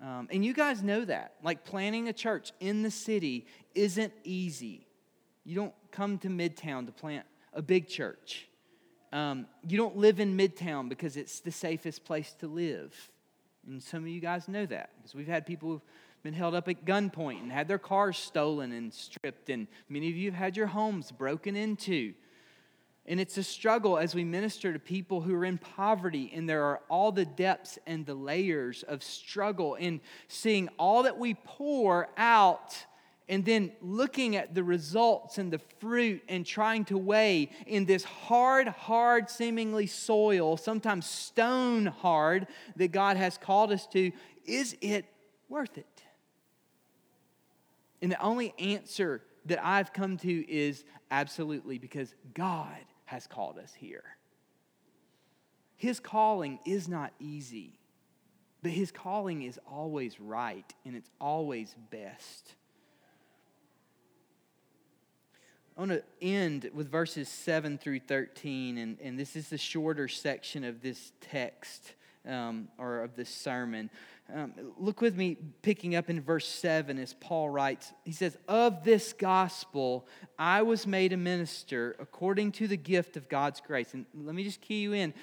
Um, 0.00 0.28
and 0.30 0.44
you 0.44 0.52
guys 0.52 0.82
know 0.82 1.04
that. 1.04 1.34
Like 1.42 1.64
planning 1.64 2.08
a 2.08 2.12
church 2.12 2.52
in 2.60 2.82
the 2.82 2.90
city 2.90 3.46
isn't 3.74 4.12
easy. 4.24 4.86
You 5.44 5.56
don't 5.56 5.74
come 5.90 6.18
to 6.18 6.28
Midtown 6.28 6.86
to 6.86 6.92
plant 6.92 7.26
a 7.52 7.62
big 7.62 7.88
church. 7.88 8.48
Um, 9.12 9.46
you 9.66 9.76
don't 9.76 9.96
live 9.96 10.20
in 10.20 10.36
Midtown 10.36 10.88
because 10.88 11.16
it's 11.16 11.40
the 11.40 11.50
safest 11.50 12.04
place 12.04 12.34
to 12.40 12.46
live. 12.46 12.94
And 13.66 13.82
some 13.82 14.02
of 14.02 14.08
you 14.08 14.20
guys 14.20 14.48
know 14.48 14.66
that 14.66 14.90
because 14.96 15.14
we've 15.14 15.26
had 15.26 15.46
people 15.46 15.70
who've 15.70 15.82
been 16.22 16.34
held 16.34 16.54
up 16.54 16.68
at 16.68 16.84
gunpoint 16.84 17.40
and 17.40 17.50
had 17.50 17.68
their 17.68 17.78
cars 17.78 18.18
stolen 18.18 18.72
and 18.72 18.92
stripped, 18.92 19.50
and 19.50 19.66
many 19.88 20.08
of 20.08 20.16
you 20.16 20.30
have 20.30 20.38
had 20.38 20.56
your 20.56 20.66
homes 20.66 21.10
broken 21.10 21.56
into. 21.56 22.14
And 23.08 23.18
it's 23.18 23.38
a 23.38 23.42
struggle 23.42 23.96
as 23.96 24.14
we 24.14 24.22
minister 24.22 24.70
to 24.70 24.78
people 24.78 25.22
who 25.22 25.34
are 25.34 25.46
in 25.46 25.56
poverty, 25.56 26.30
and 26.34 26.46
there 26.46 26.62
are 26.64 26.82
all 26.90 27.10
the 27.10 27.24
depths 27.24 27.78
and 27.86 28.04
the 28.04 28.14
layers 28.14 28.82
of 28.82 29.02
struggle 29.02 29.76
in 29.76 30.02
seeing 30.28 30.68
all 30.78 31.04
that 31.04 31.18
we 31.18 31.32
pour 31.32 32.10
out 32.18 32.76
and 33.26 33.46
then 33.46 33.72
looking 33.80 34.36
at 34.36 34.54
the 34.54 34.62
results 34.62 35.38
and 35.38 35.50
the 35.50 35.60
fruit 35.80 36.22
and 36.28 36.44
trying 36.44 36.84
to 36.86 36.98
weigh 36.98 37.48
in 37.66 37.86
this 37.86 38.04
hard, 38.04 38.68
hard, 38.68 39.30
seemingly 39.30 39.86
soil, 39.86 40.58
sometimes 40.58 41.06
stone 41.06 41.86
hard, 41.86 42.46
that 42.76 42.92
God 42.92 43.16
has 43.16 43.38
called 43.38 43.72
us 43.72 43.86
to, 43.88 44.12
is 44.44 44.76
it 44.82 45.06
worth 45.48 45.78
it? 45.78 46.02
And 48.02 48.12
the 48.12 48.20
only 48.20 48.54
answer 48.58 49.22
that 49.46 49.64
I've 49.64 49.94
come 49.94 50.18
to 50.18 50.50
is 50.50 50.84
absolutely 51.10 51.78
because 51.78 52.14
God 52.34 52.76
has 53.08 53.26
called 53.26 53.56
us 53.58 53.72
here. 53.72 54.04
His 55.76 55.98
calling 55.98 56.58
is 56.66 56.88
not 56.88 57.14
easy, 57.18 57.78
but 58.62 58.70
His 58.70 58.92
calling 58.92 59.42
is 59.42 59.58
always 59.66 60.20
right 60.20 60.70
and 60.84 60.94
it's 60.94 61.10
always 61.18 61.74
best. 61.90 62.54
I 65.74 65.80
want 65.80 65.92
to 65.92 66.02
end 66.20 66.68
with 66.74 66.90
verses 66.90 67.30
7 67.30 67.78
through 67.78 68.00
13, 68.00 68.76
and, 68.76 68.98
and 69.00 69.18
this 69.18 69.36
is 69.36 69.48
the 69.48 69.56
shorter 69.56 70.08
section 70.08 70.62
of 70.64 70.82
this 70.82 71.12
text 71.22 71.94
um, 72.28 72.68
or 72.76 73.00
of 73.02 73.16
this 73.16 73.30
sermon. 73.30 73.88
Um, 74.34 74.52
look 74.76 75.00
with 75.00 75.16
me, 75.16 75.38
picking 75.62 75.94
up 75.94 76.10
in 76.10 76.20
verse 76.20 76.46
7 76.46 76.98
as 76.98 77.14
Paul 77.14 77.48
writes. 77.48 77.92
He 78.04 78.12
says, 78.12 78.36
Of 78.46 78.84
this 78.84 79.14
gospel 79.14 80.06
I 80.38 80.62
was 80.62 80.86
made 80.86 81.14
a 81.14 81.16
minister 81.16 81.96
according 81.98 82.52
to 82.52 82.68
the 82.68 82.76
gift 82.76 83.16
of 83.16 83.28
God's 83.28 83.62
grace. 83.62 83.94
And 83.94 84.04
let 84.14 84.34
me 84.34 84.44
just 84.44 84.60
key 84.60 84.80
you 84.80 84.92
in. 84.92 85.14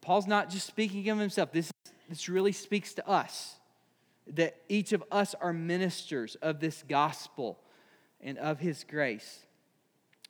Paul's 0.00 0.26
not 0.26 0.48
just 0.48 0.66
speaking 0.66 1.06
of 1.10 1.18
himself, 1.18 1.52
this, 1.52 1.70
this 2.08 2.28
really 2.28 2.52
speaks 2.52 2.94
to 2.94 3.06
us. 3.06 3.56
That 4.26 4.56
each 4.70 4.94
of 4.94 5.04
us 5.12 5.34
are 5.34 5.52
ministers 5.52 6.34
of 6.36 6.60
this 6.60 6.82
gospel 6.88 7.58
and 8.22 8.38
of 8.38 8.60
his 8.60 8.82
grace, 8.82 9.44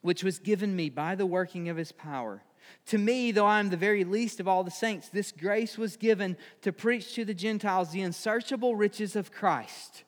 which 0.03 0.25
was 0.25 0.41
given 0.41 0.75
me 0.75 0.91
by 0.91 1.15
the 1.15 1.27
working 1.27 1.69
of 1.69 1.77
his 1.77 1.93
power. 1.93 2.43
To 2.87 2.99
me, 2.99 3.33
though 3.33 3.47
I 3.47 3.61
am 3.61 3.71
the 3.71 3.77
very 3.77 4.05
least 4.05 4.41
of 4.41 4.49
all 4.49 4.65
the 4.65 4.71
saints, 4.71 5.09
this 5.09 5.33
grace 5.33 5.79
was 5.79 5.97
given 5.97 6.37
to 6.63 6.73
preach 6.73 7.15
to 7.15 7.25
the 7.25 7.35
Gentiles 7.35 7.91
the 7.91 8.03
unsearchable 8.03 8.77
riches 8.77 9.17
of 9.17 9.33
Christ 9.33 10.05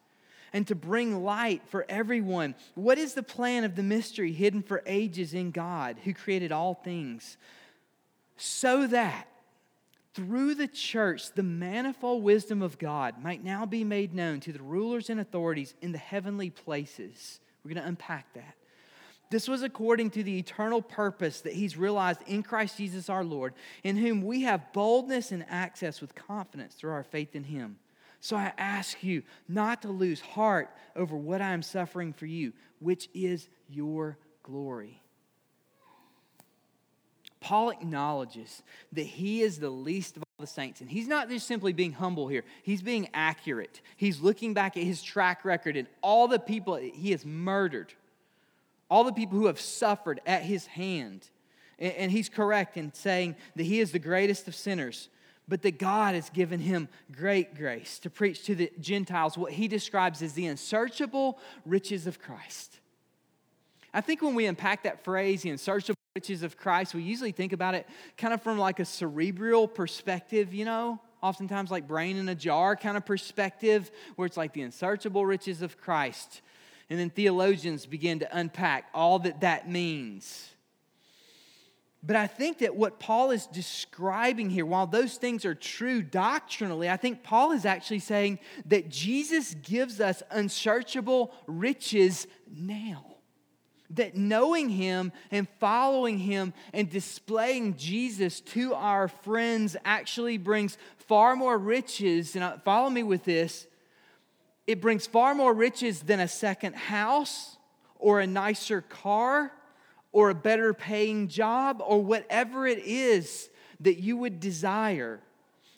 and 0.52 0.66
to 0.66 0.74
bring 0.74 1.22
light 1.24 1.62
for 1.66 1.84
everyone. 1.88 2.54
What 2.74 2.98
is 2.98 3.14
the 3.14 3.22
plan 3.22 3.64
of 3.64 3.76
the 3.76 3.82
mystery 3.82 4.32
hidden 4.32 4.62
for 4.62 4.82
ages 4.86 5.34
in 5.34 5.50
God 5.50 5.96
who 6.04 6.14
created 6.14 6.52
all 6.52 6.74
things? 6.74 7.36
So 8.36 8.86
that 8.86 9.28
through 10.14 10.54
the 10.54 10.68
church, 10.68 11.32
the 11.32 11.42
manifold 11.42 12.22
wisdom 12.22 12.62
of 12.62 12.78
God 12.78 13.22
might 13.22 13.44
now 13.44 13.66
be 13.66 13.84
made 13.84 14.14
known 14.14 14.40
to 14.40 14.52
the 14.52 14.62
rulers 14.62 15.10
and 15.10 15.20
authorities 15.20 15.74
in 15.82 15.92
the 15.92 15.98
heavenly 15.98 16.48
places. 16.48 17.40
We're 17.62 17.74
going 17.74 17.82
to 17.82 17.88
unpack 17.88 18.32
that. 18.32 18.54
This 19.30 19.48
was 19.48 19.62
according 19.62 20.10
to 20.10 20.22
the 20.22 20.38
eternal 20.38 20.80
purpose 20.80 21.40
that 21.40 21.52
He's 21.52 21.76
realized 21.76 22.20
in 22.26 22.42
Christ 22.42 22.78
Jesus 22.78 23.08
our 23.08 23.24
Lord, 23.24 23.54
in 23.82 23.96
whom 23.96 24.22
we 24.22 24.42
have 24.42 24.72
boldness 24.72 25.32
and 25.32 25.44
access 25.48 26.00
with 26.00 26.14
confidence 26.14 26.74
through 26.74 26.92
our 26.92 27.04
faith 27.04 27.34
in 27.34 27.44
Him. 27.44 27.78
So 28.20 28.36
I 28.36 28.52
ask 28.56 29.02
you 29.02 29.22
not 29.48 29.82
to 29.82 29.88
lose 29.88 30.20
heart 30.20 30.70
over 30.94 31.16
what 31.16 31.40
I 31.40 31.52
am 31.52 31.62
suffering 31.62 32.12
for 32.12 32.26
you, 32.26 32.52
which 32.78 33.08
is 33.14 33.48
your 33.68 34.18
glory. 34.42 35.02
Paul 37.40 37.70
acknowledges 37.70 38.62
that 38.92 39.06
he 39.06 39.42
is 39.42 39.58
the 39.58 39.70
least 39.70 40.16
of 40.16 40.24
all 40.24 40.44
the 40.44 40.48
saints. 40.48 40.80
And 40.80 40.90
he's 40.90 41.06
not 41.06 41.28
just 41.28 41.46
simply 41.46 41.72
being 41.72 41.92
humble 41.92 42.26
here, 42.26 42.42
he's 42.64 42.82
being 42.82 43.08
accurate. 43.14 43.80
He's 43.96 44.20
looking 44.20 44.54
back 44.54 44.76
at 44.76 44.82
his 44.82 45.02
track 45.02 45.44
record 45.44 45.76
and 45.76 45.86
all 46.02 46.26
the 46.26 46.40
people 46.40 46.74
he 46.74 47.12
has 47.12 47.24
murdered 47.24 47.92
all 48.88 49.04
the 49.04 49.12
people 49.12 49.38
who 49.38 49.46
have 49.46 49.60
suffered 49.60 50.20
at 50.26 50.42
his 50.42 50.66
hand. 50.66 51.28
And 51.78 52.10
he's 52.10 52.28
correct 52.28 52.76
in 52.76 52.94
saying 52.94 53.36
that 53.54 53.64
he 53.64 53.80
is 53.80 53.92
the 53.92 53.98
greatest 53.98 54.48
of 54.48 54.54
sinners, 54.54 55.08
but 55.46 55.62
that 55.62 55.78
God 55.78 56.14
has 56.14 56.30
given 56.30 56.58
him 56.58 56.88
great 57.12 57.54
grace 57.54 57.98
to 58.00 58.10
preach 58.10 58.44
to 58.44 58.54
the 58.54 58.72
Gentiles 58.80 59.36
what 59.36 59.52
he 59.52 59.68
describes 59.68 60.22
as 60.22 60.32
the 60.32 60.46
unsearchable 60.46 61.38
riches 61.64 62.06
of 62.06 62.18
Christ. 62.18 62.80
I 63.92 64.00
think 64.00 64.22
when 64.22 64.34
we 64.34 64.46
unpack 64.46 64.82
that 64.84 65.04
phrase, 65.04 65.42
the 65.42 65.50
unsearchable 65.50 65.96
riches 66.14 66.42
of 66.42 66.56
Christ, 66.56 66.94
we 66.94 67.02
usually 67.02 67.32
think 67.32 67.52
about 67.52 67.74
it 67.74 67.86
kind 68.16 68.32
of 68.32 68.42
from 68.42 68.58
like 68.58 68.80
a 68.80 68.84
cerebral 68.84 69.68
perspective, 69.68 70.54
you 70.54 70.64
know? 70.64 71.00
Oftentimes, 71.22 71.70
like 71.70 71.88
brain 71.88 72.16
in 72.18 72.28
a 72.28 72.34
jar 72.34 72.76
kind 72.76 72.96
of 72.96 73.04
perspective, 73.04 73.90
where 74.16 74.26
it's 74.26 74.36
like 74.36 74.52
the 74.52 74.62
unsearchable 74.62 75.24
riches 75.24 75.62
of 75.62 75.80
Christ. 75.80 76.42
And 76.88 76.98
then 76.98 77.10
theologians 77.10 77.84
begin 77.86 78.20
to 78.20 78.36
unpack 78.36 78.86
all 78.94 79.18
that 79.20 79.40
that 79.40 79.68
means. 79.68 80.50
But 82.06 82.14
I 82.14 82.28
think 82.28 82.58
that 82.58 82.76
what 82.76 83.00
Paul 83.00 83.32
is 83.32 83.46
describing 83.46 84.48
here, 84.48 84.64
while 84.64 84.86
those 84.86 85.16
things 85.16 85.44
are 85.44 85.56
true 85.56 86.02
doctrinally, 86.02 86.88
I 86.88 86.96
think 86.96 87.24
Paul 87.24 87.50
is 87.50 87.66
actually 87.66 87.98
saying 87.98 88.38
that 88.66 88.88
Jesus 88.88 89.54
gives 89.54 90.00
us 90.00 90.22
unsearchable 90.30 91.34
riches 91.48 92.28
now. 92.48 93.16
That 93.90 94.16
knowing 94.16 94.68
him 94.68 95.10
and 95.32 95.48
following 95.58 96.18
him 96.18 96.54
and 96.72 96.88
displaying 96.88 97.76
Jesus 97.76 98.40
to 98.40 98.74
our 98.74 99.08
friends 99.08 99.76
actually 99.84 100.38
brings 100.38 100.78
far 100.98 101.34
more 101.34 101.58
riches. 101.58 102.36
And 102.36 102.62
follow 102.62 102.90
me 102.90 103.02
with 103.02 103.24
this 103.24 103.66
it 104.66 104.80
brings 104.80 105.06
far 105.06 105.34
more 105.34 105.54
riches 105.54 106.00
than 106.00 106.20
a 106.20 106.28
second 106.28 106.74
house 106.74 107.56
or 107.98 108.20
a 108.20 108.26
nicer 108.26 108.80
car 108.80 109.52
or 110.12 110.30
a 110.30 110.34
better 110.34 110.74
paying 110.74 111.28
job 111.28 111.82
or 111.84 112.02
whatever 112.02 112.66
it 112.66 112.78
is 112.78 113.48
that 113.80 113.98
you 113.98 114.16
would 114.16 114.40
desire 114.40 115.20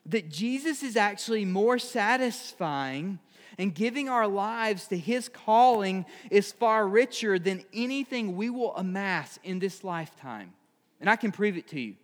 that 0.06 0.30
Jesus 0.30 0.82
is 0.82 0.96
actually 0.96 1.44
more 1.44 1.78
satisfying 1.78 3.18
and 3.58 3.74
giving 3.74 4.08
our 4.08 4.26
lives 4.26 4.86
to 4.86 4.96
his 4.96 5.28
calling 5.28 6.06
is 6.30 6.52
far 6.52 6.88
richer 6.88 7.38
than 7.38 7.64
anything 7.74 8.36
we 8.36 8.48
will 8.48 8.74
amass 8.76 9.38
in 9.42 9.58
this 9.58 9.84
lifetime. 9.84 10.52
And 11.00 11.10
I 11.10 11.16
can 11.16 11.32
prove 11.32 11.56
it 11.56 11.68
to 11.68 11.80
you. 11.80 11.94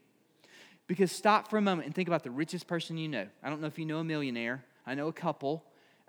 Because 0.87 1.11
stop 1.11 1.49
for 1.49 1.57
a 1.57 1.62
moment 1.62 1.87
and 1.87 1.94
think 1.94 2.09
about 2.09 2.25
the 2.25 2.31
richest 2.31 2.66
person 2.66 2.99
you 2.99 3.09
know. 3.09 3.27
I 3.42 3.49
don't 3.49 3.61
know 3.61 3.68
if 3.68 3.79
you 3.79 3.87
know 3.87 3.99
a 3.99 4.05
millionaire, 4.05 4.64
I 4.87 4.94
know 4.94 5.09
a 5.09 5.12
couple. 5.12 5.64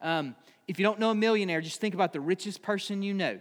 Um, 0.05 0.35
if 0.67 0.77
you 0.77 0.83
don't 0.83 0.99
know 0.99 1.09
a 1.09 1.15
millionaire, 1.15 1.61
just 1.61 1.81
think 1.81 1.95
about 1.95 2.13
the 2.13 2.21
richest 2.21 2.61
person 2.61 3.01
you 3.01 3.15
know. 3.15 3.39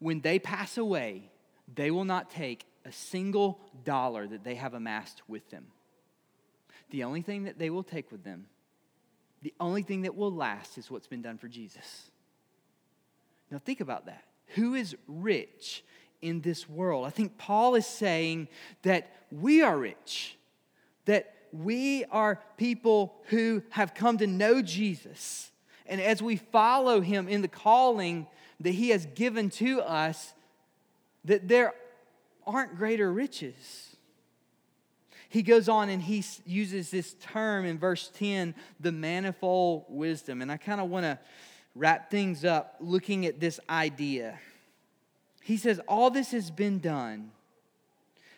When 0.00 0.20
they 0.20 0.40
pass 0.40 0.76
away, 0.76 1.30
they 1.72 1.92
will 1.92 2.04
not 2.04 2.30
take 2.30 2.66
a 2.84 2.90
single 2.90 3.60
dollar 3.84 4.26
that 4.26 4.42
they 4.42 4.56
have 4.56 4.74
amassed 4.74 5.22
with 5.28 5.48
them. 5.50 5.68
The 6.90 7.04
only 7.04 7.22
thing 7.22 7.44
that 7.44 7.58
they 7.58 7.70
will 7.70 7.84
take 7.84 8.10
with 8.10 8.24
them, 8.24 8.46
the 9.40 9.54
only 9.60 9.82
thing 9.82 10.02
that 10.02 10.16
will 10.16 10.32
last 10.32 10.76
is 10.76 10.90
what's 10.90 11.06
been 11.06 11.22
done 11.22 11.38
for 11.38 11.46
Jesus. 11.46 12.10
Now, 13.52 13.58
think 13.58 13.80
about 13.80 14.06
that. 14.06 14.24
Who 14.48 14.74
is 14.74 14.96
rich 15.06 15.84
in 16.20 16.40
this 16.40 16.68
world? 16.68 17.06
I 17.06 17.10
think 17.10 17.38
Paul 17.38 17.76
is 17.76 17.86
saying 17.86 18.48
that 18.82 19.12
we 19.30 19.62
are 19.62 19.78
rich, 19.78 20.36
that 21.04 21.34
we 21.54 22.04
are 22.06 22.40
people 22.56 23.14
who 23.26 23.62
have 23.70 23.94
come 23.94 24.18
to 24.18 24.26
know 24.26 24.60
Jesus. 24.60 25.52
And 25.86 26.00
as 26.00 26.20
we 26.20 26.36
follow 26.36 27.00
him 27.00 27.28
in 27.28 27.42
the 27.42 27.48
calling 27.48 28.26
that 28.60 28.72
he 28.72 28.88
has 28.88 29.06
given 29.14 29.50
to 29.50 29.80
us, 29.80 30.32
that 31.24 31.46
there 31.46 31.74
aren't 32.44 32.76
greater 32.76 33.12
riches. 33.12 33.94
He 35.28 35.42
goes 35.42 35.68
on 35.68 35.90
and 35.90 36.02
he 36.02 36.24
uses 36.44 36.90
this 36.90 37.14
term 37.14 37.64
in 37.64 37.78
verse 37.78 38.10
10, 38.14 38.54
the 38.80 38.92
manifold 38.92 39.84
wisdom. 39.88 40.42
And 40.42 40.50
I 40.50 40.56
kind 40.56 40.80
of 40.80 40.90
want 40.90 41.04
to 41.04 41.18
wrap 41.76 42.10
things 42.10 42.44
up 42.44 42.76
looking 42.80 43.26
at 43.26 43.38
this 43.38 43.60
idea. 43.70 44.40
He 45.40 45.56
says, 45.56 45.80
All 45.86 46.10
this 46.10 46.32
has 46.32 46.50
been 46.50 46.80
done 46.80 47.30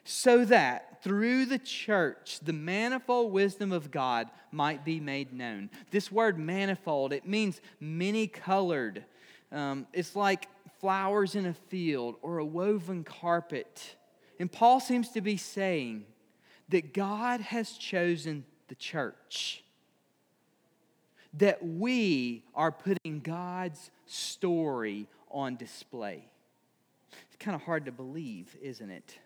so 0.05 0.44
that 0.44 0.95
through 1.07 1.47
the 1.47 1.59
church 1.59 2.40
the 2.42 2.53
manifold 2.53 3.31
wisdom 3.31 3.71
of 3.71 3.92
God 3.92 4.29
might 4.51 4.85
be 4.85 4.99
made 4.99 5.33
known. 5.33 5.71
This 5.92 6.11
word 6.11 6.37
manifold, 6.37 7.12
it 7.12 7.25
means 7.25 7.61
many 7.79 8.27
colored. 8.27 9.05
Um, 9.53 9.87
it's 9.92 10.16
like 10.16 10.49
flowers 10.81 11.37
in 11.37 11.47
a 11.47 11.55
field 11.55 12.16
or 12.23 12.38
a 12.38 12.45
woven 12.45 13.05
carpet. 13.05 13.95
And 14.40 14.51
Paul 14.51 14.81
seems 14.81 15.11
to 15.11 15.21
be 15.21 15.37
saying 15.37 16.07
that 16.71 16.92
God 16.92 17.40
has 17.40 17.71
chosen 17.71 18.45
the 18.66 18.75
church, 18.75 19.62
that 21.35 21.64
we 21.64 22.42
are 22.53 22.73
putting 22.73 23.21
God's 23.21 23.92
story 24.07 25.07
on 25.31 25.55
display. 25.55 26.29
It's 27.29 27.37
kind 27.38 27.55
of 27.55 27.62
hard 27.62 27.85
to 27.85 27.92
believe, 27.92 28.57
isn't 28.61 28.90
it? 28.90 29.21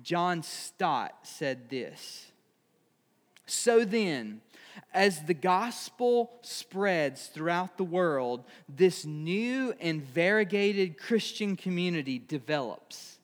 John 0.00 0.42
Stott 0.42 1.14
said 1.22 1.68
this 1.68 2.32
So 3.46 3.84
then, 3.84 4.40
as 4.94 5.22
the 5.22 5.34
gospel 5.34 6.30
spreads 6.42 7.26
throughout 7.26 7.76
the 7.76 7.84
world, 7.84 8.44
this 8.68 9.04
new 9.04 9.74
and 9.80 10.02
variegated 10.02 10.98
Christian 10.98 11.56
community 11.56 12.18
develops. 12.18 13.18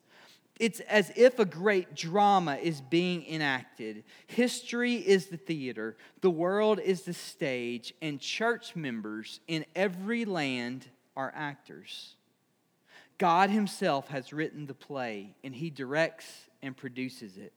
It's 0.59 0.81
as 0.81 1.09
if 1.15 1.39
a 1.39 1.45
great 1.45 1.95
drama 1.95 2.55
is 2.55 2.81
being 2.81 3.25
enacted. 3.25 4.03
History 4.27 4.95
is 4.95 5.27
the 5.27 5.37
theater, 5.37 5.95
the 6.19 6.29
world 6.29 6.79
is 6.79 7.03
the 7.03 7.13
stage, 7.13 7.93
and 8.01 8.19
church 8.19 8.75
members 8.75 9.39
in 9.47 9.65
every 9.73 10.25
land 10.25 10.85
are 11.15 11.31
actors. 11.33 12.15
God 13.17 13.49
Himself 13.49 14.09
has 14.09 14.33
written 14.33 14.65
the 14.65 14.73
play, 14.73 15.35
and 15.45 15.55
He 15.55 15.69
directs 15.69 16.48
and 16.61 16.75
produces 16.75 17.37
it. 17.37 17.53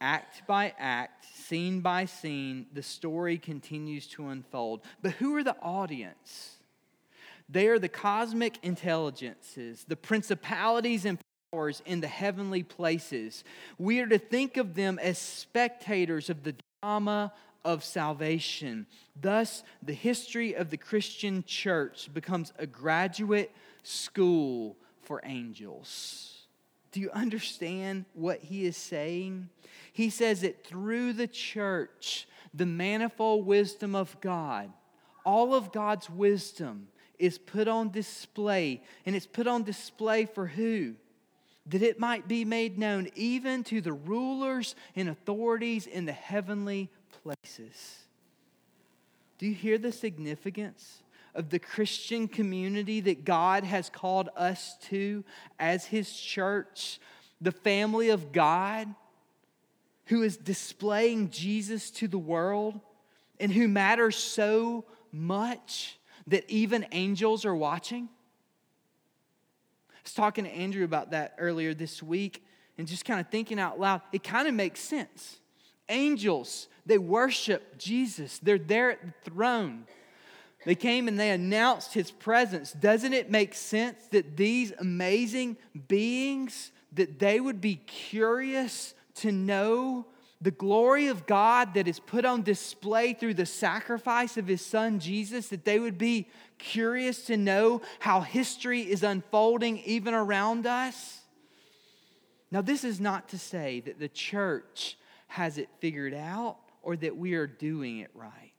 Act 0.00 0.46
by 0.46 0.74
act, 0.78 1.26
scene 1.36 1.80
by 1.80 2.06
scene, 2.06 2.66
the 2.72 2.82
story 2.82 3.38
continues 3.38 4.06
to 4.08 4.28
unfold. 4.28 4.80
But 5.00 5.12
who 5.12 5.36
are 5.36 5.44
the 5.44 5.56
audience? 5.62 6.56
They 7.48 7.68
are 7.68 7.78
the 7.78 7.88
cosmic 7.88 8.58
intelligences, 8.62 9.84
the 9.86 9.96
principalities 9.96 11.04
and 11.04 11.18
powers 11.52 11.82
in 11.86 12.00
the 12.00 12.08
heavenly 12.08 12.62
places. 12.62 13.44
We 13.78 14.00
are 14.00 14.06
to 14.06 14.18
think 14.18 14.56
of 14.56 14.74
them 14.74 14.98
as 14.98 15.18
spectators 15.18 16.30
of 16.30 16.42
the 16.42 16.54
drama 16.80 17.32
of 17.64 17.84
salvation. 17.84 18.86
Thus, 19.20 19.62
the 19.82 19.92
history 19.92 20.54
of 20.54 20.70
the 20.70 20.76
Christian 20.76 21.44
church 21.46 22.08
becomes 22.12 22.52
a 22.58 22.66
graduate 22.66 23.52
school 23.82 24.76
for 25.02 25.20
angels. 25.24 26.31
Do 26.92 27.00
you 27.00 27.10
understand 27.10 28.04
what 28.12 28.40
he 28.40 28.66
is 28.66 28.76
saying? 28.76 29.48
He 29.92 30.10
says 30.10 30.42
that 30.42 30.64
through 30.64 31.14
the 31.14 31.26
church, 31.26 32.28
the 32.54 32.66
manifold 32.66 33.46
wisdom 33.46 33.94
of 33.94 34.20
God, 34.20 34.70
all 35.24 35.54
of 35.54 35.72
God's 35.72 36.10
wisdom 36.10 36.88
is 37.18 37.38
put 37.38 37.68
on 37.68 37.90
display. 37.90 38.82
And 39.06 39.16
it's 39.16 39.26
put 39.26 39.46
on 39.46 39.62
display 39.62 40.26
for 40.26 40.46
who? 40.46 40.94
That 41.66 41.82
it 41.82 41.98
might 41.98 42.28
be 42.28 42.44
made 42.44 42.78
known 42.78 43.08
even 43.14 43.64
to 43.64 43.80
the 43.80 43.92
rulers 43.92 44.74
and 44.96 45.08
authorities 45.08 45.86
in 45.86 46.04
the 46.04 46.12
heavenly 46.12 46.90
places. 47.22 47.98
Do 49.38 49.46
you 49.46 49.54
hear 49.54 49.78
the 49.78 49.92
significance 49.92 51.02
of 51.34 51.50
the 51.50 51.58
Christian 51.58 52.28
community 52.28 53.00
that 53.00 53.24
God 53.24 53.64
has 53.64 53.88
called 53.88 54.28
us 54.36 54.76
to 54.90 55.24
as 55.58 55.86
His 55.86 56.12
church, 56.12 57.00
the 57.40 57.52
family 57.52 58.10
of 58.10 58.32
God 58.32 58.94
who 60.06 60.22
is 60.22 60.36
displaying 60.36 61.30
Jesus 61.30 61.90
to 61.92 62.08
the 62.08 62.18
world 62.18 62.80
and 63.40 63.50
who 63.50 63.66
matters 63.66 64.16
so 64.16 64.84
much 65.10 65.98
that 66.26 66.48
even 66.50 66.86
angels 66.92 67.44
are 67.44 67.54
watching? 67.54 68.08
I 69.90 69.98
was 70.04 70.14
talking 70.14 70.44
to 70.44 70.50
Andrew 70.50 70.84
about 70.84 71.12
that 71.12 71.34
earlier 71.38 71.74
this 71.74 72.02
week 72.02 72.44
and 72.76 72.86
just 72.86 73.04
kind 73.04 73.20
of 73.20 73.28
thinking 73.28 73.58
out 73.58 73.78
loud. 73.78 74.02
It 74.12 74.22
kind 74.22 74.48
of 74.48 74.54
makes 74.54 74.80
sense. 74.80 75.38
Angels, 75.88 76.68
they 76.84 76.98
worship 76.98 77.78
Jesus, 77.78 78.38
they're 78.38 78.58
there 78.58 78.92
at 78.92 79.00
the 79.02 79.30
throne. 79.30 79.84
They 80.64 80.74
came 80.74 81.08
and 81.08 81.18
they 81.18 81.30
announced 81.30 81.92
his 81.92 82.10
presence. 82.10 82.72
Doesn't 82.72 83.12
it 83.12 83.30
make 83.30 83.54
sense 83.54 84.06
that 84.10 84.36
these 84.36 84.72
amazing 84.78 85.56
beings 85.88 86.70
that 86.92 87.18
they 87.18 87.40
would 87.40 87.60
be 87.60 87.76
curious 87.76 88.94
to 89.16 89.32
know 89.32 90.06
the 90.40 90.50
glory 90.50 91.06
of 91.06 91.26
God 91.26 91.74
that 91.74 91.86
is 91.88 92.00
put 92.00 92.24
on 92.24 92.42
display 92.42 93.12
through 93.12 93.34
the 93.34 93.46
sacrifice 93.46 94.36
of 94.36 94.46
his 94.46 94.64
son 94.64 94.98
Jesus, 94.98 95.48
that 95.48 95.64
they 95.64 95.78
would 95.78 95.98
be 95.98 96.28
curious 96.58 97.26
to 97.26 97.36
know 97.36 97.80
how 98.00 98.20
history 98.20 98.80
is 98.80 99.02
unfolding 99.02 99.78
even 99.78 100.14
around 100.14 100.66
us? 100.66 101.20
Now, 102.50 102.60
this 102.60 102.84
is 102.84 103.00
not 103.00 103.28
to 103.30 103.38
say 103.38 103.80
that 103.80 103.98
the 103.98 104.08
church 104.08 104.98
has 105.28 105.58
it 105.58 105.68
figured 105.80 106.12
out 106.12 106.58
or 106.82 106.96
that 106.96 107.16
we 107.16 107.34
are 107.34 107.46
doing 107.46 108.00
it 108.00 108.10
right 108.14 108.51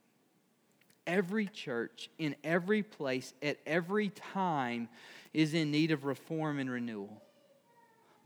every 1.06 1.46
church, 1.46 2.08
in 2.18 2.36
every 2.44 2.82
place, 2.82 3.34
at 3.42 3.58
every 3.66 4.08
time, 4.08 4.88
is 5.32 5.54
in 5.54 5.70
need 5.70 5.90
of 5.90 6.04
reform 6.04 6.58
and 6.58 6.70
renewal. 6.70 7.22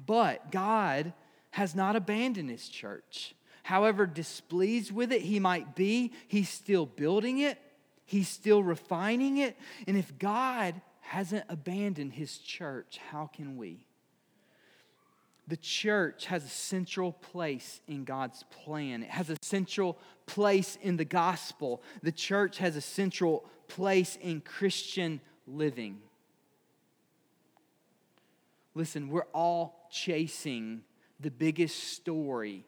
But 0.04 0.52
God 0.52 1.12
has 1.50 1.74
not 1.74 1.96
abandoned 1.96 2.50
his 2.50 2.68
church. 2.68 3.34
However 3.62 4.06
displeased 4.06 4.92
with 4.92 5.12
it 5.12 5.22
he 5.22 5.40
might 5.40 5.74
be, 5.74 6.12
he's 6.28 6.48
still 6.48 6.86
building 6.86 7.40
it, 7.40 7.58
he's 8.04 8.28
still 8.28 8.62
refining 8.62 9.38
it. 9.38 9.56
And 9.86 9.96
if 9.96 10.18
God 10.18 10.80
hasn't 11.00 11.44
abandoned 11.48 12.12
his 12.12 12.38
church, 12.38 12.98
how 13.10 13.26
can 13.26 13.56
we? 13.56 13.87
The 15.48 15.56
church 15.56 16.26
has 16.26 16.44
a 16.44 16.48
central 16.48 17.12
place 17.12 17.80
in 17.88 18.04
God's 18.04 18.44
plan. 18.50 19.02
It 19.02 19.08
has 19.08 19.30
a 19.30 19.36
central 19.40 19.98
place 20.26 20.76
in 20.82 20.98
the 20.98 21.06
gospel. 21.06 21.82
The 22.02 22.12
church 22.12 22.58
has 22.58 22.76
a 22.76 22.82
central 22.82 23.46
place 23.66 24.16
in 24.20 24.42
Christian 24.42 25.22
living. 25.46 26.00
Listen, 28.74 29.08
we're 29.08 29.26
all 29.32 29.88
chasing 29.90 30.82
the 31.18 31.30
biggest 31.30 31.94
story 31.94 32.66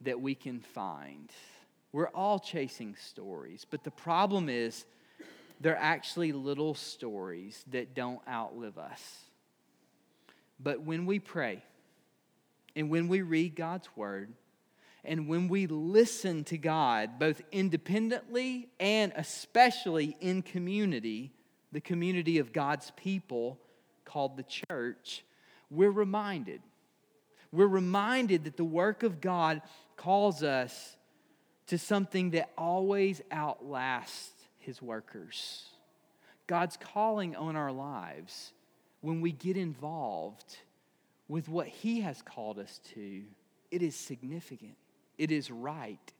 that 0.00 0.20
we 0.20 0.34
can 0.34 0.60
find. 0.60 1.30
We're 1.92 2.08
all 2.08 2.40
chasing 2.40 2.96
stories, 2.96 3.64
but 3.70 3.84
the 3.84 3.90
problem 3.92 4.48
is 4.48 4.84
they're 5.60 5.76
actually 5.76 6.32
little 6.32 6.74
stories 6.74 7.64
that 7.68 7.94
don't 7.94 8.20
outlive 8.28 8.78
us. 8.78 9.18
But 10.58 10.82
when 10.82 11.06
we 11.06 11.20
pray, 11.20 11.62
And 12.76 12.90
when 12.90 13.08
we 13.08 13.22
read 13.22 13.56
God's 13.56 13.88
word, 13.96 14.32
and 15.04 15.28
when 15.28 15.48
we 15.48 15.66
listen 15.66 16.44
to 16.44 16.58
God, 16.58 17.18
both 17.18 17.40
independently 17.50 18.68
and 18.78 19.12
especially 19.16 20.16
in 20.20 20.42
community, 20.42 21.32
the 21.72 21.80
community 21.80 22.38
of 22.38 22.52
God's 22.52 22.92
people 22.96 23.58
called 24.04 24.36
the 24.36 24.44
church, 24.68 25.24
we're 25.70 25.90
reminded. 25.90 26.60
We're 27.52 27.66
reminded 27.66 28.44
that 28.44 28.56
the 28.56 28.64
work 28.64 29.02
of 29.02 29.20
God 29.20 29.62
calls 29.96 30.42
us 30.42 30.96
to 31.68 31.78
something 31.78 32.30
that 32.30 32.50
always 32.58 33.22
outlasts 33.30 34.32
his 34.58 34.82
workers. 34.82 35.64
God's 36.46 36.76
calling 36.76 37.36
on 37.36 37.56
our 37.56 37.72
lives 37.72 38.52
when 39.00 39.20
we 39.20 39.32
get 39.32 39.56
involved 39.56 40.58
with 41.30 41.48
what 41.48 41.68
he 41.68 42.00
has 42.00 42.20
called 42.22 42.58
us 42.58 42.80
to, 42.92 43.22
it 43.70 43.82
is 43.82 43.94
significant. 43.94 44.76
It 45.16 45.30
is 45.30 45.48
right. 45.48 46.12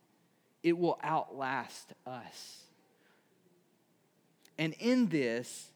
It 0.63 0.79
will 0.79 1.01
outlast 1.03 1.93
us. 2.07 2.61
And 4.57 4.73
in 4.79 5.09
this, 5.09 5.73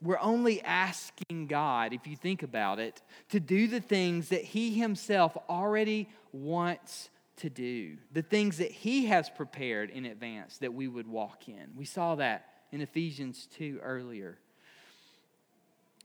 we're 0.00 0.20
only 0.20 0.62
asking 0.62 1.48
God, 1.48 1.92
if 1.92 2.06
you 2.06 2.14
think 2.14 2.44
about 2.44 2.78
it, 2.78 3.02
to 3.30 3.40
do 3.40 3.66
the 3.66 3.80
things 3.80 4.28
that 4.28 4.44
He 4.44 4.78
Himself 4.78 5.36
already 5.48 6.08
wants 6.30 7.10
to 7.38 7.50
do, 7.50 7.96
the 8.12 8.22
things 8.22 8.58
that 8.58 8.70
He 8.70 9.06
has 9.06 9.28
prepared 9.28 9.90
in 9.90 10.04
advance 10.06 10.58
that 10.58 10.72
we 10.72 10.86
would 10.86 11.08
walk 11.08 11.48
in. 11.48 11.72
We 11.74 11.84
saw 11.84 12.14
that 12.14 12.46
in 12.70 12.80
Ephesians 12.80 13.48
2 13.56 13.80
earlier. 13.82 14.38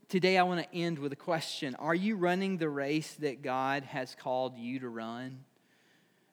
Today, 0.08 0.36
I 0.36 0.42
want 0.42 0.60
to 0.60 0.76
end 0.76 0.98
with 0.98 1.12
a 1.12 1.16
question 1.16 1.74
Are 1.76 1.94
you 1.94 2.16
running 2.16 2.58
the 2.58 2.68
race 2.68 3.14
that 3.20 3.42
God 3.42 3.84
has 3.84 4.14
called 4.14 4.58
you 4.58 4.80
to 4.80 4.88
run? 4.88 5.44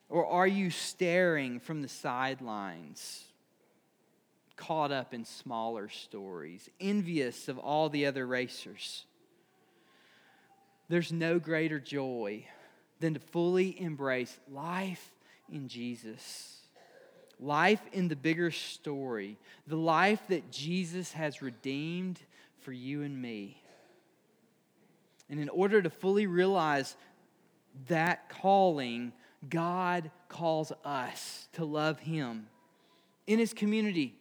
Or 0.10 0.26
are 0.26 0.48
you 0.48 0.70
staring 0.70 1.60
from 1.62 1.82
the 1.82 1.88
sidelines, 1.88 3.24
caught 4.58 4.92
up 4.92 5.14
in 5.14 5.24
smaller 5.24 5.88
stories, 5.88 6.70
envious 6.82 7.48
of 7.48 7.58
all 7.58 7.88
the 7.88 8.06
other 8.08 8.28
racers? 8.28 9.06
There's 10.90 11.14
no 11.14 11.40
greater 11.40 11.80
joy 11.80 12.46
than 13.00 13.14
to 13.14 13.22
fully 13.22 13.80
embrace 13.80 14.38
life 14.50 15.14
in 15.50 15.70
Jesus. 15.70 16.58
Life 17.40 17.82
in 17.94 18.10
the 18.10 18.18
bigger 18.18 18.52
story, 18.52 19.38
the 19.66 19.78
life 19.78 20.22
that 20.28 20.52
Jesus 20.52 21.14
has 21.14 21.42
redeemed 21.42 22.20
for 22.60 22.74
you 22.74 23.02
and 23.04 23.20
me. 23.20 23.61
And 25.32 25.40
in 25.40 25.48
order 25.48 25.82
to 25.82 25.90
fully 25.90 26.28
realize 26.28 26.98
that 27.88 28.30
calling, 28.30 29.14
God 29.50 30.12
calls 30.28 30.74
us 30.84 31.48
to 31.54 31.64
love 31.64 32.00
Him 32.00 32.48
in 33.26 33.40
His 33.40 33.54
community, 33.54 34.14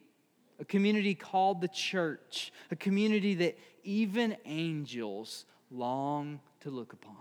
a 0.57 0.65
community 0.65 1.13
called 1.13 1.59
the 1.59 1.67
church, 1.67 2.53
a 2.71 2.77
community 2.77 3.35
that 3.35 3.57
even 3.83 4.37
angels 4.45 5.45
long 5.69 6.39
to 6.61 6.69
look 6.69 6.93
upon. 6.93 7.15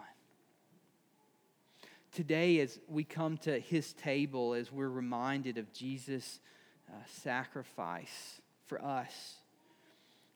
Today, 2.12 2.60
as 2.60 2.78
we 2.86 3.02
come 3.02 3.38
to 3.38 3.58
His 3.58 3.92
table, 3.92 4.54
as 4.54 4.70
we're 4.70 4.88
reminded 4.88 5.58
of 5.58 5.72
Jesus' 5.72 6.38
uh, 6.88 6.94
sacrifice 7.06 8.40
for 8.66 8.80
us, 8.84 9.39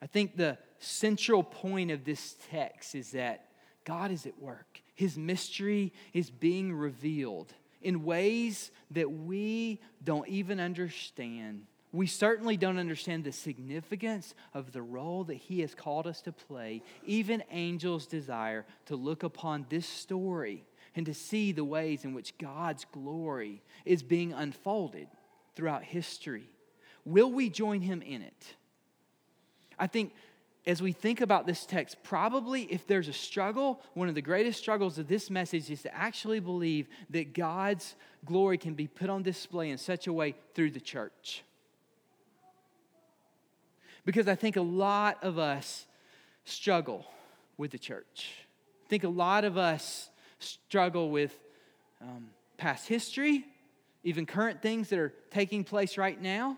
I 0.05 0.07
think 0.07 0.36
the 0.36 0.59
central 0.80 1.42
point 1.42 1.90
of 1.90 2.05
this 2.05 2.36
text 2.50 2.94
is 2.94 3.12
that 3.12 3.48
God 3.86 4.11
is 4.11 4.26
at 4.26 4.38
work. 4.38 4.82
His 4.94 5.16
mystery 5.16 5.94
is 6.12 6.28
being 6.30 6.74
revealed 6.74 7.55
in 7.80 8.05
ways 8.05 8.70
that 8.90 9.11
we 9.11 9.80
don't 10.05 10.28
even 10.28 10.61
understand. 10.61 11.62
We 11.90 12.07
certainly 12.07 12.59
don't 12.59 12.76
understand 12.76 13.24
the 13.24 13.32
significance 13.32 14.34
of 14.52 14.72
the 14.72 14.82
role 14.82 15.24
that 15.24 15.36
He 15.36 15.61
has 15.61 15.74
called 15.74 16.07
us 16.07 16.20
to 16.22 16.32
play. 16.32 16.82
Even 17.07 17.42
angels 17.50 18.07
desire 18.07 18.66
to 18.86 18.96
look 18.96 19.22
upon 19.22 19.64
this 19.70 19.86
story 19.86 20.66
and 20.94 21.07
to 21.07 21.14
see 21.14 21.50
the 21.50 21.64
ways 21.64 22.05
in 22.05 22.12
which 22.12 22.36
God's 22.36 22.84
glory 22.92 23.62
is 23.86 24.02
being 24.02 24.34
unfolded 24.34 25.09
throughout 25.57 25.82
history. 25.82 26.50
Will 27.07 27.32
we 27.32 27.48
join 27.48 27.80
Him 27.80 28.02
in 28.02 28.20
it? 28.20 28.57
I 29.79 29.87
think 29.87 30.12
as 30.66 30.81
we 30.81 30.93
think 30.93 31.20
about 31.20 31.47
this 31.47 31.66
text, 31.66 32.03
probably 32.03 32.62
if 32.62 32.87
there's 32.87 33.09
a 33.09 33.12
struggle, 33.12 33.81
one 33.93 34.09
of 34.09 34.14
the 34.14 34.22
greatest 34.22 34.59
struggles 34.59 34.99
of 34.99 35.09
this 35.09 35.29
message 35.29 35.70
is 35.70 35.83
to 35.83 35.95
actually 35.95 36.41
believe 36.41 36.89
that 37.11 37.35
God's 37.35 37.95
glory 38.25 38.57
can 38.57 38.75
be 38.75 38.87
put 38.87 39.11
on 39.11 39.22
display 39.22 39.70
in 39.70 39.77
such 39.77 40.07
a 40.07 40.12
way 40.12 40.35
through 40.55 40.70
the 40.70 40.81
church. 40.81 41.43
Because 44.07 44.27
I 44.27 44.35
think 44.35 44.57
a 44.57 44.62
lot 44.62 45.22
of 45.22 45.39
us 45.39 45.87
struggle 46.45 47.07
with 47.57 47.70
the 47.70 47.79
church. 47.79 48.31
I 48.87 48.89
think 48.89 49.05
a 49.05 49.09
lot 49.09 49.45
of 49.45 49.59
us 49.59 50.09
struggle 50.39 51.11
with 51.11 51.39
um, 52.01 52.29
past 52.57 52.89
history, 52.89 53.45
even 54.03 54.25
current 54.27 54.62
things 54.62 54.89
that 54.91 54.99
are 54.99 55.12
taking 55.31 55.64
place 55.64 55.99
right 55.99 56.20
now, 56.20 56.57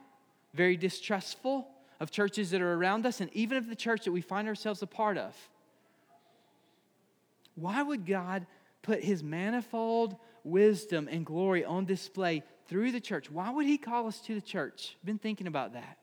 very 0.55 0.77
distrustful 0.77 1.69
of 2.01 2.11
churches 2.11 2.51
that 2.51 2.61
are 2.61 2.75
around 2.75 3.07
us 3.07 3.21
and 3.21 3.31
even 3.35 3.57
of 3.59 3.69
the 3.69 3.77
church 3.77 4.05
that 4.05 4.13
we 4.13 4.21
find 4.21 4.49
ourselves 4.49 4.83
a 4.83 4.87
part 4.87 5.19
of. 5.19 5.35
Why 7.55 7.83
would 7.83 8.07
God 8.07 8.47
put 8.83 9.03
his 9.03 9.23
manifold 9.23 10.17
wisdom 10.45 11.09
and 11.11 11.25
glory 11.25 11.65
on 11.65 11.87
display 11.87 12.43
through 12.69 12.93
the 12.93 13.01
church? 13.01 13.31
Why 13.31 13.51
would 13.51 13.67
he 13.67 13.79
call 13.79 14.07
us 14.07 14.21
to 14.23 14.35
the 14.35 14.41
church? 14.41 14.97
I've 15.01 15.07
been 15.07 15.19
thinking 15.19 15.47
about 15.47 15.73
that. 15.73 15.99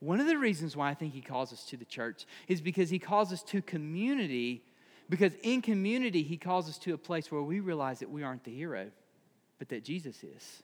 One 0.00 0.20
of 0.20 0.26
the 0.26 0.38
reasons 0.38 0.76
why 0.76 0.90
I 0.90 0.94
think 0.94 1.12
he 1.12 1.20
calls 1.20 1.52
us 1.52 1.64
to 1.66 1.76
the 1.76 1.84
church 1.84 2.26
is 2.46 2.60
because 2.60 2.90
he 2.90 2.98
calls 2.98 3.32
us 3.32 3.42
to 3.44 3.60
community, 3.62 4.62
because 5.08 5.32
in 5.42 5.60
community, 5.60 6.22
he 6.22 6.36
calls 6.36 6.68
us 6.68 6.78
to 6.78 6.94
a 6.94 6.98
place 6.98 7.32
where 7.32 7.42
we 7.42 7.60
realize 7.60 7.98
that 8.00 8.10
we 8.10 8.22
aren't 8.22 8.44
the 8.44 8.54
hero, 8.54 8.90
but 9.58 9.68
that 9.70 9.82
Jesus 9.84 10.22
is. 10.22 10.62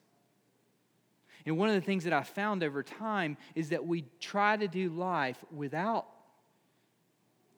And 1.47 1.59
one 1.59 1.68
of 1.68 1.74
the 1.74 1.80
things 1.80 2.05
that 2.05 2.12
I 2.12 2.22
found 2.22 2.62
over 2.62 2.82
time 2.82 3.36
is 3.55 3.68
that 3.70 3.86
we 3.86 4.05
try 4.20 4.57
to 4.57 4.66
do 4.66 4.88
life 4.88 5.45
without 5.55 6.07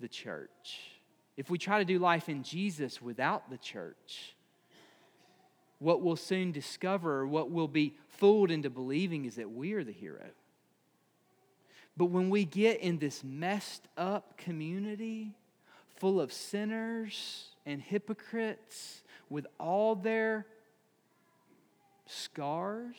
the 0.01 0.09
church. 0.09 0.81
If 1.37 1.51
we 1.51 1.59
try 1.59 1.79
to 1.79 1.85
do 1.85 1.99
life 1.99 2.29
in 2.29 2.43
Jesus 2.43 3.01
without 3.01 3.49
the 3.51 3.59
church, 3.59 4.35
what 5.79 6.01
we'll 6.01 6.17
soon 6.17 6.53
discover, 6.53 7.27
what 7.27 7.51
we'll 7.51 7.69
be 7.69 7.95
fooled 8.09 8.51
into 8.51 8.71
believing, 8.71 9.25
is 9.25 9.37
that 9.37 9.51
we 9.51 9.75
are 9.75 9.85
the 9.85 9.93
hero. 9.93 10.25
But 11.97 12.07
when 12.07 12.29
we 12.29 12.45
get 12.45 12.81
in 12.81 12.99
this 12.99 13.23
messed 13.23 13.87
up 13.97 14.37
community 14.37 15.35
full 15.97 16.21
of 16.21 16.33
sinners 16.33 17.49
and 17.65 17.81
hypocrites 17.81 19.03
with 19.31 19.47
all 19.59 19.95
their 19.95 20.47
scars, 22.07 22.97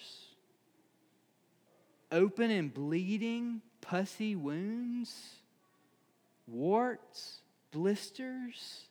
open 2.11 2.51
and 2.51 2.73
bleeding, 2.73 3.61
pussy 3.81 4.35
wounds, 4.35 5.35
warts, 6.47 7.41
blisters. 7.71 8.85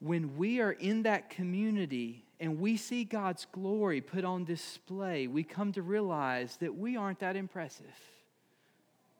When 0.00 0.36
we 0.36 0.60
are 0.60 0.72
in 0.72 1.02
that 1.02 1.28
community 1.30 2.24
and 2.38 2.58
we 2.58 2.76
see 2.76 3.04
God's 3.04 3.46
glory 3.52 4.00
put 4.00 4.24
on 4.24 4.44
display, 4.44 5.26
we 5.26 5.42
come 5.42 5.72
to 5.72 5.82
realize 5.82 6.56
that 6.58 6.74
we 6.74 6.96
aren't 6.96 7.18
that 7.18 7.36
impressive, 7.36 7.84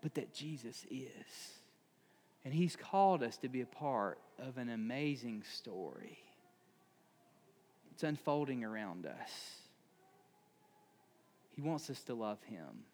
but 0.00 0.14
that 0.14 0.32
Jesus 0.32 0.86
is. 0.90 1.52
And 2.44 2.54
He's 2.54 2.76
called 2.76 3.22
us 3.22 3.36
to 3.38 3.48
be 3.48 3.60
a 3.60 3.66
part 3.66 4.18
of 4.38 4.56
an 4.56 4.70
amazing 4.70 5.42
story. 5.52 6.18
It's 7.92 8.02
unfolding 8.02 8.64
around 8.64 9.04
us. 9.04 9.59
He 11.50 11.60
wants 11.60 11.90
us 11.90 12.02
to 12.04 12.14
love 12.14 12.42
Him. 12.44 12.84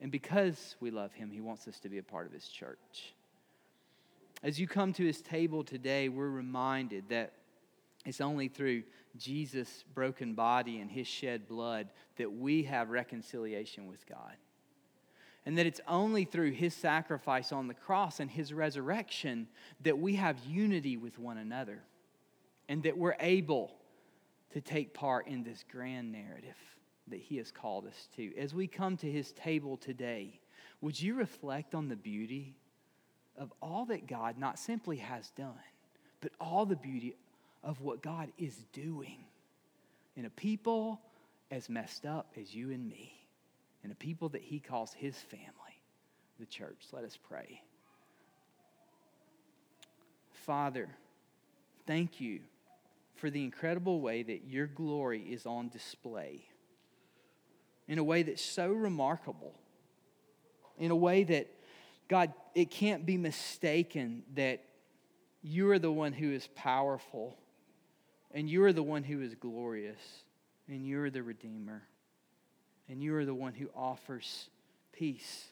And 0.00 0.10
because 0.10 0.76
we 0.80 0.90
love 0.90 1.12
Him, 1.12 1.30
He 1.30 1.40
wants 1.40 1.66
us 1.68 1.78
to 1.80 1.88
be 1.88 1.98
a 1.98 2.02
part 2.02 2.26
of 2.26 2.32
His 2.32 2.48
church. 2.48 3.14
As 4.42 4.60
you 4.60 4.66
come 4.68 4.92
to 4.94 5.04
His 5.04 5.20
table 5.20 5.64
today, 5.64 6.08
we're 6.08 6.30
reminded 6.30 7.08
that 7.08 7.32
it's 8.04 8.20
only 8.20 8.48
through 8.48 8.84
Jesus' 9.16 9.84
broken 9.94 10.34
body 10.34 10.78
and 10.78 10.90
His 10.90 11.06
shed 11.06 11.48
blood 11.48 11.88
that 12.16 12.32
we 12.32 12.62
have 12.64 12.90
reconciliation 12.90 13.88
with 13.88 14.06
God. 14.06 14.36
And 15.44 15.56
that 15.58 15.66
it's 15.66 15.80
only 15.88 16.24
through 16.24 16.52
His 16.52 16.74
sacrifice 16.74 17.52
on 17.52 17.68
the 17.68 17.74
cross 17.74 18.20
and 18.20 18.30
His 18.30 18.52
resurrection 18.52 19.48
that 19.82 19.98
we 19.98 20.14
have 20.14 20.38
unity 20.46 20.96
with 20.96 21.18
one 21.18 21.38
another. 21.38 21.82
And 22.68 22.82
that 22.82 22.98
we're 22.98 23.16
able 23.18 23.74
to 24.52 24.60
take 24.60 24.94
part 24.94 25.26
in 25.26 25.42
this 25.42 25.64
grand 25.70 26.12
narrative 26.12 26.54
that 27.08 27.20
He 27.20 27.36
has 27.38 27.50
called 27.50 27.86
us 27.86 28.08
to. 28.16 28.36
As 28.36 28.54
we 28.54 28.66
come 28.66 28.96
to 28.98 29.10
His 29.10 29.32
table 29.32 29.76
today, 29.76 30.40
would 30.80 31.00
you 31.00 31.14
reflect 31.14 31.74
on 31.74 31.88
the 31.88 31.96
beauty 31.96 32.54
of 33.36 33.52
all 33.62 33.84
that 33.86 34.06
God 34.06 34.38
not 34.38 34.58
simply 34.58 34.96
has 34.98 35.30
done, 35.30 35.54
but 36.20 36.32
all 36.40 36.66
the 36.66 36.76
beauty 36.76 37.16
of 37.62 37.80
what 37.80 38.02
God 38.02 38.28
is 38.38 38.56
doing 38.72 39.24
in 40.16 40.24
a 40.24 40.30
people 40.30 41.00
as 41.50 41.68
messed 41.68 42.04
up 42.04 42.32
as 42.40 42.54
you 42.54 42.70
and 42.70 42.88
me, 42.88 43.12
in 43.84 43.90
a 43.90 43.94
people 43.94 44.28
that 44.30 44.42
He 44.42 44.58
calls 44.58 44.92
His 44.92 45.16
family, 45.16 45.46
the 46.38 46.46
church. 46.46 46.78
Let 46.92 47.04
us 47.04 47.16
pray. 47.16 47.62
Father, 50.32 50.88
thank 51.86 52.20
you 52.20 52.40
for 53.16 53.30
the 53.30 53.42
incredible 53.42 54.00
way 54.00 54.22
that 54.22 54.46
your 54.48 54.66
glory 54.66 55.22
is 55.22 55.46
on 55.46 55.68
display 55.68 56.44
in 57.88 57.98
a 57.98 58.04
way 58.04 58.22
that's 58.22 58.42
so 58.42 58.70
remarkable, 58.70 59.54
in 60.78 60.90
a 60.90 60.96
way 60.96 61.24
that, 61.24 61.48
God, 62.06 62.32
it 62.54 62.70
can't 62.70 63.04
be 63.04 63.16
mistaken 63.16 64.22
that 64.34 64.62
you 65.42 65.70
are 65.70 65.78
the 65.78 65.90
one 65.90 66.12
who 66.12 66.30
is 66.30 66.46
powerful, 66.54 67.36
and 68.32 68.48
you 68.48 68.62
are 68.64 68.72
the 68.72 68.82
one 68.82 69.02
who 69.02 69.22
is 69.22 69.34
glorious, 69.34 70.00
and 70.68 70.86
you 70.86 71.02
are 71.02 71.10
the 71.10 71.22
Redeemer, 71.22 71.82
and 72.88 73.02
you 73.02 73.14
are 73.16 73.24
the 73.24 73.34
one 73.34 73.54
who 73.54 73.68
offers 73.74 74.50
peace. 74.92 75.46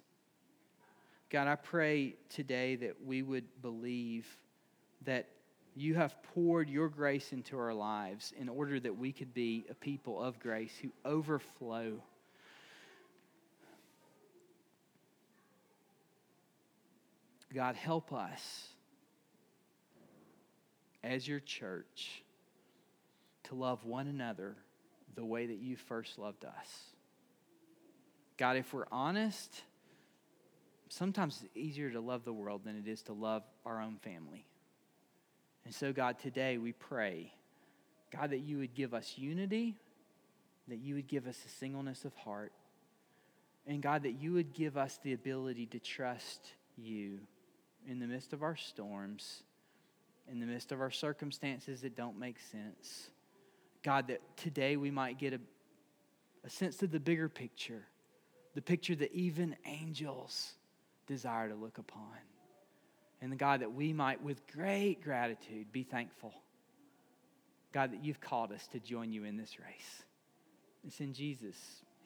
God, 1.30 1.48
I 1.48 1.56
pray 1.56 2.16
today 2.28 2.76
that 2.76 3.04
we 3.04 3.22
would 3.22 3.44
believe 3.62 4.26
that 5.04 5.28
you 5.74 5.94
have 5.94 6.16
poured 6.34 6.68
your 6.68 6.88
grace 6.88 7.32
into 7.32 7.58
our 7.58 7.74
lives 7.74 8.32
in 8.38 8.48
order 8.48 8.78
that 8.80 8.96
we 8.96 9.12
could 9.12 9.34
be 9.34 9.66
a 9.70 9.74
people 9.74 10.22
of 10.22 10.38
grace 10.38 10.72
who 10.80 10.90
overflow. 11.04 12.02
God, 17.54 17.76
help 17.76 18.12
us 18.12 18.68
as 21.02 21.26
your 21.26 21.40
church 21.40 22.22
to 23.44 23.54
love 23.54 23.84
one 23.84 24.08
another 24.08 24.56
the 25.14 25.24
way 25.24 25.46
that 25.46 25.58
you 25.58 25.76
first 25.76 26.18
loved 26.18 26.44
us. 26.44 26.68
God, 28.36 28.56
if 28.56 28.72
we're 28.74 28.86
honest, 28.90 29.62
sometimes 30.88 31.42
it's 31.42 31.56
easier 31.56 31.90
to 31.90 32.00
love 32.00 32.24
the 32.24 32.32
world 32.32 32.62
than 32.64 32.76
it 32.76 32.88
is 32.88 33.02
to 33.02 33.12
love 33.12 33.42
our 33.64 33.80
own 33.80 33.96
family. 34.02 34.44
And 35.64 35.74
so, 35.74 35.92
God, 35.92 36.18
today 36.18 36.58
we 36.58 36.72
pray, 36.72 37.32
God, 38.12 38.30
that 38.30 38.40
you 38.40 38.58
would 38.58 38.74
give 38.74 38.92
us 38.92 39.14
unity, 39.16 39.76
that 40.68 40.78
you 40.78 40.96
would 40.96 41.08
give 41.08 41.26
us 41.26 41.38
a 41.46 41.48
singleness 41.48 42.04
of 42.04 42.14
heart, 42.16 42.52
and 43.66 43.82
God, 43.82 44.02
that 44.02 44.20
you 44.20 44.32
would 44.34 44.52
give 44.52 44.76
us 44.76 44.98
the 45.02 45.12
ability 45.12 45.66
to 45.66 45.78
trust 45.78 46.40
you 46.76 47.20
in 47.88 47.98
the 47.98 48.06
midst 48.06 48.32
of 48.32 48.42
our 48.42 48.56
storms, 48.56 49.42
in 50.30 50.40
the 50.40 50.46
midst 50.46 50.72
of 50.72 50.80
our 50.80 50.90
circumstances 50.90 51.82
that 51.82 51.96
don't 51.96 52.18
make 52.18 52.38
sense. 52.40 53.10
God, 53.82 54.08
that 54.08 54.20
today 54.36 54.76
we 54.76 54.90
might 54.90 55.18
get 55.18 55.32
a, 55.32 55.40
a 56.44 56.50
sense 56.50 56.82
of 56.82 56.90
the 56.90 57.00
bigger 57.00 57.28
picture, 57.28 57.86
the 58.54 58.62
picture 58.62 58.96
that 58.96 59.12
even 59.12 59.56
angels 59.64 60.52
desire 61.06 61.48
to 61.48 61.54
look 61.54 61.78
upon. 61.78 62.18
And 63.22 63.32
the 63.32 63.36
God, 63.36 63.60
that 63.60 63.72
we 63.72 63.92
might, 63.92 64.22
with 64.22 64.46
great 64.48 65.02
gratitude, 65.02 65.72
be 65.72 65.84
thankful. 65.84 66.34
God, 67.72 67.92
that 67.92 68.04
you've 68.04 68.20
called 68.20 68.52
us 68.52 68.66
to 68.68 68.80
join 68.80 69.12
you 69.12 69.24
in 69.24 69.36
this 69.36 69.58
race. 69.58 70.02
It's 70.86 71.00
in 71.00 71.12
Jesus, 71.12 71.56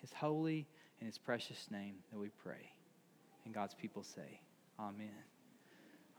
his 0.00 0.12
holy 0.12 0.66
and 1.00 1.06
his 1.06 1.18
precious 1.18 1.68
name, 1.70 1.94
that 2.12 2.18
we 2.18 2.28
pray. 2.42 2.72
And 3.44 3.54
God's 3.54 3.74
people 3.74 4.02
say, 4.02 4.40
Amen. 4.78 5.29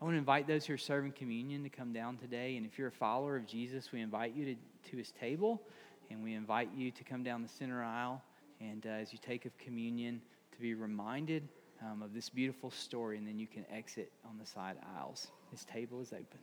I 0.02 0.04
want 0.04 0.14
to 0.14 0.18
invite 0.18 0.48
those 0.48 0.66
who 0.66 0.74
are 0.74 0.78
serving 0.78 1.12
communion 1.12 1.62
to 1.62 1.68
come 1.68 1.92
down 1.92 2.16
today. 2.16 2.56
And 2.56 2.66
if 2.66 2.76
you're 2.76 2.88
a 2.88 2.90
follower 2.90 3.36
of 3.36 3.46
Jesus, 3.46 3.92
we 3.92 4.00
invite 4.00 4.34
you 4.34 4.44
to, 4.46 4.90
to 4.90 4.96
his 4.96 5.12
table 5.12 5.62
and 6.10 6.24
we 6.24 6.34
invite 6.34 6.70
you 6.76 6.90
to 6.90 7.04
come 7.04 7.22
down 7.22 7.40
the 7.40 7.48
center 7.48 7.84
aisle. 7.84 8.20
And 8.60 8.84
uh, 8.84 8.88
as 8.88 9.12
you 9.12 9.20
take 9.22 9.44
of 9.44 9.56
communion, 9.58 10.20
to 10.54 10.60
be 10.60 10.74
reminded 10.74 11.46
um, 11.80 12.02
of 12.02 12.14
this 12.14 12.28
beautiful 12.28 12.68
story, 12.68 13.16
and 13.16 13.24
then 13.28 13.38
you 13.38 13.46
can 13.46 13.64
exit 13.72 14.10
on 14.28 14.38
the 14.38 14.44
side 14.44 14.74
aisles. 14.98 15.28
This 15.52 15.64
table 15.64 16.00
is 16.00 16.12
open. 16.12 16.40